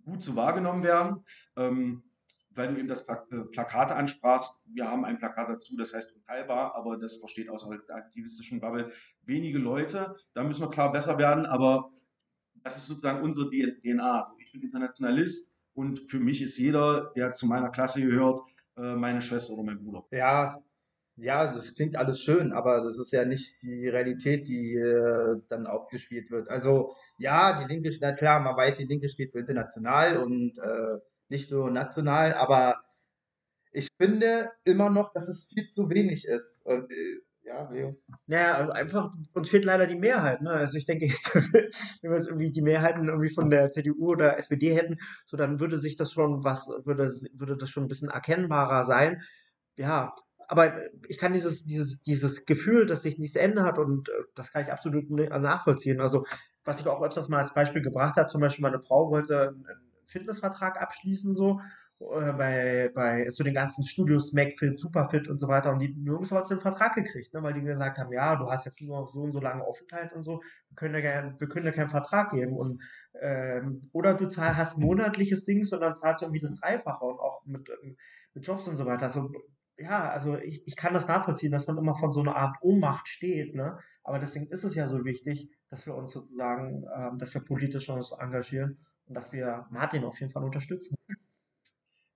gut 0.05 0.23
so 0.23 0.35
wahrgenommen 0.35 0.83
werden. 0.83 1.23
Ähm, 1.55 2.03
weil 2.55 2.73
du 2.73 2.79
eben 2.79 2.87
das 2.87 3.07
äh, 3.07 3.15
Plakate 3.51 3.95
ansprachst, 3.95 4.61
wir 4.65 4.89
haben 4.89 5.05
ein 5.05 5.17
Plakat 5.17 5.49
dazu, 5.49 5.75
das 5.77 5.93
heißt 5.93 6.13
unteilbar, 6.15 6.75
aber 6.75 6.97
das 6.97 7.17
versteht 7.17 7.49
außerhalb 7.49 7.85
der 7.87 7.95
aktivistischen 7.95 8.59
Bubble 8.59 8.91
wenige 9.23 9.57
Leute. 9.57 10.15
Da 10.33 10.43
müssen 10.43 10.61
wir 10.61 10.69
klar 10.69 10.91
besser 10.91 11.17
werden, 11.17 11.45
aber 11.45 11.91
das 12.63 12.77
ist 12.77 12.87
sozusagen 12.87 13.23
unsere 13.23 13.49
DNA. 13.49 14.35
Ich 14.39 14.51
bin 14.51 14.61
Internationalist 14.61 15.53
und 15.73 15.99
für 15.99 16.19
mich 16.19 16.41
ist 16.41 16.57
jeder, 16.57 17.11
der 17.15 17.33
zu 17.33 17.47
meiner 17.47 17.69
Klasse 17.69 18.01
gehört, 18.01 18.41
äh, 18.77 18.95
meine 18.95 19.21
Schwester 19.21 19.53
oder 19.53 19.63
mein 19.63 19.83
Bruder. 19.83 20.05
Ja, 20.11 20.61
ja, 21.15 21.53
das 21.53 21.75
klingt 21.75 21.95
alles 21.95 22.21
schön, 22.21 22.51
aber 22.53 22.81
das 22.81 22.97
ist 22.97 23.11
ja 23.11 23.23
nicht 23.23 23.61
die 23.61 23.87
Realität, 23.87 24.47
die 24.47 24.75
dann 25.47 25.67
auch 25.67 25.87
gespielt 25.89 26.31
wird. 26.31 26.49
Also 26.49 26.95
ja, 27.19 27.61
die 27.61 27.71
Linke, 27.71 27.91
na 28.01 28.13
klar, 28.13 28.39
man 28.39 28.57
weiß, 28.57 28.77
die 28.77 28.85
Linke 28.85 29.07
steht 29.07 29.31
für 29.31 29.39
international 29.39 30.17
und 30.17 30.57
äh, 30.57 30.97
nicht 31.29 31.51
nur 31.51 31.71
national, 31.71 32.33
aber 32.33 32.83
ich 33.71 33.87
finde 33.99 34.51
immer 34.65 34.89
noch, 34.89 35.11
dass 35.11 35.27
es 35.27 35.47
viel 35.47 35.69
zu 35.69 35.89
wenig 35.89 36.27
ist. 36.27 36.65
Und, 36.65 36.91
äh, 36.91 37.21
ja, 37.45 37.69
Leo. 37.69 37.97
Naja, 38.25 38.53
also 38.53 38.71
einfach, 38.71 39.11
uns 39.33 39.49
fehlt 39.49 39.65
leider 39.65 39.85
die 39.85 39.95
Mehrheit. 39.95 40.41
Ne? 40.41 40.51
Also 40.51 40.77
ich 40.77 40.85
denke 40.85 41.05
jetzt, 41.05 41.35
wenn 41.35 42.11
wir 42.11 42.17
jetzt 42.17 42.27
irgendwie 42.27 42.51
die 42.51 42.61
Mehrheiten 42.61 43.07
irgendwie 43.07 43.33
von 43.33 43.49
der 43.49 43.71
CDU 43.71 44.11
oder 44.11 44.37
SPD 44.37 44.73
hätten, 44.73 44.97
so 45.25 45.35
dann 45.35 45.59
würde 45.59 45.77
sich 45.77 45.97
das 45.97 46.13
schon 46.13 46.43
was, 46.43 46.67
würde, 46.85 47.11
würde 47.33 47.57
das 47.57 47.69
schon 47.69 47.83
ein 47.83 47.89
bisschen 47.89 48.09
erkennbarer 48.09 48.85
sein. 48.85 49.21
Ja, 49.75 50.13
aber 50.47 50.73
ich 51.07 51.17
kann 51.17 51.33
dieses, 51.33 51.65
dieses, 51.65 52.01
dieses 52.03 52.45
Gefühl, 52.45 52.85
dass 52.85 53.01
sich 53.01 53.17
nichts 53.17 53.35
ändert 53.35 53.77
und 53.77 54.09
äh, 54.09 54.11
das 54.35 54.51
kann 54.51 54.61
ich 54.61 54.71
absolut 54.71 55.09
nachvollziehen. 55.09 55.99
Also, 55.99 56.25
was 56.63 56.79
ich 56.79 56.87
auch 56.87 57.01
öfters 57.01 57.27
mal 57.27 57.39
als 57.39 57.53
Beispiel 57.53 57.81
gebracht 57.81 58.15
habe, 58.15 58.29
zum 58.29 58.39
Beispiel 58.39 58.61
meine 58.61 58.79
Frau 58.79 59.09
wollte 59.09 59.49
einen 59.49 59.92
Fitnessvertrag 60.05 60.81
abschließen, 60.81 61.35
so, 61.35 61.59
äh, 62.11 62.33
bei, 62.33 62.91
bei 62.93 63.29
so 63.29 63.43
den 63.43 63.53
ganzen 63.53 63.83
Studios, 63.83 64.33
MacFit, 64.33 64.79
Superfit 64.79 65.27
und 65.27 65.39
so 65.39 65.47
weiter 65.47 65.71
und 65.71 65.79
die 65.79 65.93
nirgendwo 65.93 66.35
hat 66.35 66.49
einen 66.51 66.59
Vertrag 66.59 66.95
gekriegt, 66.95 67.33
ne, 67.33 67.43
weil 67.43 67.53
die 67.53 67.61
gesagt 67.61 67.97
haben, 67.97 68.11
ja, 68.11 68.35
du 68.35 68.49
hast 68.49 68.65
jetzt 68.65 68.81
nur 68.81 69.07
so 69.07 69.21
und 69.21 69.31
so 69.31 69.39
lange 69.39 69.63
Aufenthalt 69.63 70.11
und 70.13 70.23
so, 70.23 70.41
wir 70.69 70.75
können 70.75 70.93
dir, 70.95 71.35
wir 71.37 71.47
können 71.47 71.65
dir 71.65 71.71
keinen 71.71 71.89
Vertrag 71.89 72.31
geben 72.31 72.53
und 72.57 72.81
ähm, 73.21 73.81
oder 73.93 74.15
du 74.15 74.27
zahl, 74.27 74.57
hast 74.57 74.77
monatliches 74.77 75.45
Dings 75.45 75.71
und 75.71 75.81
dann 75.81 75.95
zahlst 75.95 76.21
du 76.21 76.25
irgendwie 76.25 76.41
das 76.41 76.55
Dreifache 76.55 77.05
und 77.05 77.19
auch 77.19 77.45
mit, 77.45 77.69
mit 78.33 78.45
Jobs 78.45 78.67
und 78.67 78.75
so 78.75 78.85
weiter. 78.85 79.03
Also 79.03 79.31
ja, 79.77 80.09
also 80.09 80.37
ich, 80.37 80.67
ich 80.67 80.75
kann 80.75 80.93
das 80.93 81.07
nachvollziehen, 81.07 81.51
dass 81.51 81.67
man 81.67 81.77
immer 81.77 81.95
von 81.95 82.13
so 82.13 82.21
einer 82.21 82.35
Art 82.35 82.57
Ohnmacht 82.61 83.07
steht, 83.07 83.55
ne? 83.55 83.79
Aber 84.03 84.19
deswegen 84.19 84.47
ist 84.47 84.63
es 84.63 84.75
ja 84.75 84.87
so 84.87 85.03
wichtig, 85.05 85.49
dass 85.69 85.85
wir 85.87 85.95
uns 85.95 86.11
sozusagen, 86.11 86.85
ähm, 86.95 87.17
dass 87.17 87.33
wir 87.33 87.41
politisch 87.41 87.89
uns 87.89 88.11
engagieren 88.11 88.77
und 89.07 89.15
dass 89.15 89.31
wir 89.31 89.67
Martin 89.69 90.03
auf 90.03 90.19
jeden 90.19 90.31
Fall 90.31 90.43
unterstützen. 90.43 90.95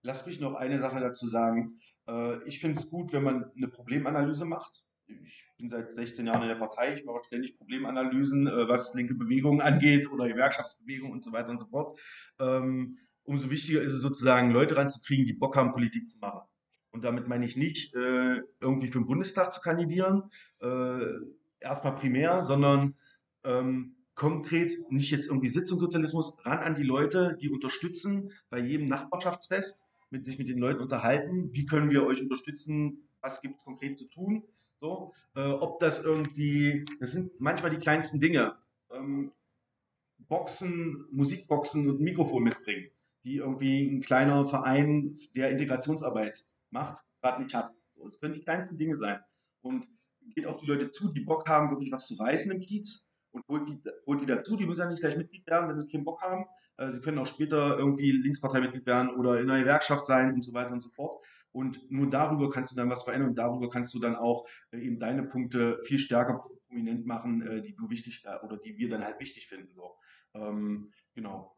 Lass 0.01 0.25
mich 0.25 0.39
noch 0.39 0.55
eine 0.55 0.79
Sache 0.79 0.99
dazu 0.99 1.27
sagen. 1.27 1.79
Äh, 2.07 2.43
ich 2.47 2.59
finde 2.59 2.79
es 2.79 2.89
gut, 2.89 3.13
wenn 3.13 3.23
man 3.23 3.51
eine 3.55 3.67
Problemanalyse 3.67 4.45
macht. 4.45 4.83
Ich 5.07 5.53
bin 5.57 5.69
seit 5.69 5.93
16 5.93 6.27
Jahren 6.27 6.43
in 6.43 6.49
der 6.49 6.55
Partei, 6.55 6.93
ich 6.93 7.05
mache 7.05 7.23
ständig 7.23 7.57
Problemanalysen, 7.57 8.47
äh, 8.47 8.67
was 8.67 8.93
linke 8.93 9.15
Bewegungen 9.15 9.61
angeht 9.61 10.11
oder 10.11 10.27
Gewerkschaftsbewegungen 10.27 11.13
und 11.13 11.23
so 11.23 11.31
weiter 11.31 11.49
und 11.49 11.59
so 11.59 11.65
fort. 11.65 11.99
Ähm, 12.39 12.97
umso 13.23 13.49
wichtiger 13.49 13.81
ist 13.81 13.93
es 13.93 14.01
sozusagen, 14.01 14.51
Leute 14.51 14.77
ranzukriegen, 14.77 15.25
die 15.25 15.33
Bock 15.33 15.55
haben, 15.55 15.71
Politik 15.71 16.07
zu 16.07 16.19
machen. 16.19 16.47
Und 16.91 17.03
damit 17.03 17.27
meine 17.27 17.45
ich 17.45 17.57
nicht, 17.57 17.93
äh, 17.95 18.41
irgendwie 18.59 18.87
für 18.87 18.99
den 18.99 19.07
Bundestag 19.07 19.53
zu 19.53 19.61
kandidieren, 19.61 20.23
erstmal 21.59 21.95
primär, 21.95 22.43
sondern 22.43 22.95
ähm, 23.43 23.96
konkret 24.17 24.91
nicht 24.91 25.11
jetzt 25.11 25.27
irgendwie 25.27 25.47
Sitzungssozialismus, 25.47 26.35
ran 26.43 26.57
an 26.57 26.75
die 26.75 26.83
Leute, 26.83 27.37
die 27.39 27.49
unterstützen 27.49 28.33
bei 28.49 28.59
jedem 28.59 28.87
Nachbarschaftsfest, 28.87 29.83
mit 30.09 30.25
sich 30.25 30.39
mit 30.39 30.49
den 30.49 30.57
Leuten 30.57 30.81
unterhalten, 30.81 31.53
wie 31.53 31.65
können 31.65 31.91
wir 31.91 32.03
euch 32.03 32.21
unterstützen, 32.21 33.07
was 33.21 33.41
gibt 33.41 33.59
es 33.59 33.63
konkret 33.63 33.97
zu 33.97 34.09
tun, 34.09 34.43
so, 34.75 35.13
äh, 35.35 35.47
ob 35.47 35.79
das 35.79 36.03
irgendwie, 36.03 36.83
das 36.99 37.11
sind 37.11 37.39
manchmal 37.39 37.69
die 37.69 37.77
kleinsten 37.77 38.19
Dinge, 38.19 38.57
ähm, 38.89 39.31
Boxen, 40.17 41.05
Musikboxen 41.11 41.87
und 41.87 42.01
Mikrofon 42.01 42.43
mitbringen, 42.43 42.89
die 43.23 43.35
irgendwie 43.35 43.87
ein 43.87 44.01
kleiner 44.01 44.45
Verein 44.45 45.15
der 45.35 45.51
Integrationsarbeit 45.51 46.47
macht, 46.71 47.05
gerade 47.21 47.43
nicht 47.43 47.53
hat. 47.53 47.71
So, 47.95 48.05
das 48.05 48.19
können 48.19 48.33
die 48.33 48.41
kleinsten 48.41 48.79
Dinge 48.79 48.95
sein. 48.95 49.19
Und 49.61 49.87
geht 50.33 50.47
auf 50.47 50.57
die 50.57 50.65
Leute 50.65 50.89
zu, 50.89 51.13
die 51.13 51.21
Bock 51.21 51.47
haben, 51.47 51.69
wirklich 51.69 51.91
was 51.91 52.07
zu 52.07 52.15
reißen 52.15 52.51
im 52.51 52.59
Kiez 52.59 53.07
und 53.31 53.43
holt 53.47 53.67
die, 53.67 53.81
holt 54.05 54.21
die 54.21 54.25
dazu. 54.25 54.55
Die 54.57 54.65
müssen 54.65 54.81
ja 54.81 54.89
nicht 54.89 55.01
gleich 55.01 55.17
Mitglied 55.17 55.45
werden, 55.47 55.69
wenn 55.69 55.77
sie 55.77 55.87
keinen 55.87 56.05
Bock 56.05 56.21
haben. 56.21 56.45
Äh, 56.77 56.91
sie 56.91 57.01
können 57.01 57.19
auch 57.19 57.27
später 57.27 57.77
irgendwie 57.77 58.11
Linksparteimitglied 58.11 58.85
werden 58.85 59.09
oder 59.15 59.39
in 59.39 59.49
einer 59.49 59.61
Gewerkschaft 59.61 60.05
sein 60.05 60.33
und 60.33 60.43
so 60.43 60.53
weiter 60.53 60.71
und 60.71 60.81
so 60.81 60.89
fort. 60.89 61.23
Und 61.51 61.89
nur 61.89 62.09
darüber 62.09 62.49
kannst 62.49 62.71
du 62.71 62.75
dann 62.75 62.89
was 62.89 63.03
verändern 63.03 63.29
und 63.29 63.37
darüber 63.37 63.69
kannst 63.69 63.93
du 63.93 63.99
dann 63.99 64.15
auch 64.15 64.47
äh, 64.71 64.79
eben 64.79 64.99
deine 64.99 65.23
Punkte 65.23 65.79
viel 65.83 65.99
stärker 65.99 66.43
prominent 66.67 67.05
machen, 67.05 67.41
äh, 67.41 67.61
die 67.61 67.75
du 67.75 67.89
wichtig 67.89 68.23
oder 68.43 68.57
die 68.57 68.77
wir 68.77 68.89
dann 68.89 69.03
halt 69.03 69.19
wichtig 69.19 69.47
finden. 69.47 69.73
So. 69.73 69.95
Ähm, 70.33 70.91
genau. 71.15 71.55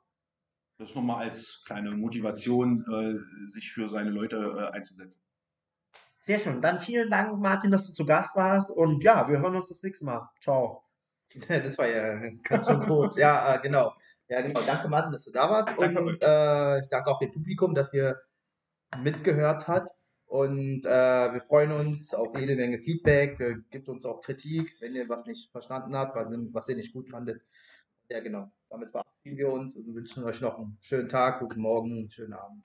Das 0.78 0.96
nochmal 0.96 1.28
als 1.28 1.62
kleine 1.66 1.92
Motivation, 1.92 2.86
äh, 2.90 3.52
sich 3.52 3.72
für 3.72 3.90
seine 3.90 4.12
Leute 4.12 4.38
äh, 4.38 4.76
einzusetzen. 4.76 5.22
Sehr 6.20 6.40
schön. 6.40 6.62
Dann 6.62 6.80
vielen 6.80 7.10
Dank, 7.10 7.38
Martin, 7.40 7.72
dass 7.72 7.88
du 7.88 7.94
zu 7.94 8.06
Gast 8.06 8.36
warst. 8.36 8.72
Und 8.72 9.04
ja, 9.04 9.28
wir 9.28 9.40
hören 9.40 9.56
uns 9.56 9.70
das 9.70 9.84
nächste 9.84 10.06
Mal. 10.06 10.30
Ciao. 10.40 10.89
Das 11.48 11.78
war 11.78 11.88
ja 11.88 12.30
ganz 12.44 12.68
schön 12.68 12.80
kurz. 12.80 13.18
ja, 13.18 13.56
äh, 13.56 13.60
genau. 13.62 13.94
Ja, 14.28 14.42
genau. 14.42 14.62
Danke, 14.62 14.88
Martin, 14.88 15.12
dass 15.12 15.26
du 15.26 15.32
da 15.32 15.50
warst. 15.50 15.78
Und 15.78 16.22
äh, 16.22 16.80
ich 16.80 16.90
danke 16.90 17.10
auch 17.10 17.20
dem 17.20 17.32
Publikum, 17.32 17.74
dass 17.74 17.94
ihr 17.94 18.20
mitgehört 19.04 19.68
hat. 19.68 19.90
Und 20.26 20.86
äh, 20.86 21.34
wir 21.34 21.42
freuen 21.42 21.72
uns 21.72 22.14
auf 22.14 22.38
jede 22.38 22.56
Menge 22.56 22.80
Feedback. 22.80 23.40
Äh, 23.40 23.56
gibt 23.72 23.90
uns 23.90 24.06
auch 24.06 24.22
Kritik, 24.22 24.76
wenn 24.80 24.96
ihr 24.96 25.10
was 25.10 25.26
nicht 25.26 25.52
verstanden 25.52 25.96
habt, 25.96 26.16
was, 26.16 26.28
was 26.52 26.70
ihr 26.70 26.76
nicht 26.76 26.94
gut 26.94 27.10
fandet. 27.10 27.44
Ja, 28.10 28.20
genau. 28.20 28.52
Damit 28.70 28.92
verabschieden 28.92 29.38
wir 29.38 29.52
uns 29.52 29.76
und 29.76 29.94
wünschen 29.96 30.24
euch 30.24 30.42
noch 30.42 30.60
einen 30.60 30.78
schönen 30.82 31.10
Tag, 31.10 31.40
guten 31.40 31.62
Morgen, 31.62 32.10
schönen 32.12 32.34
Abend. 32.34 32.64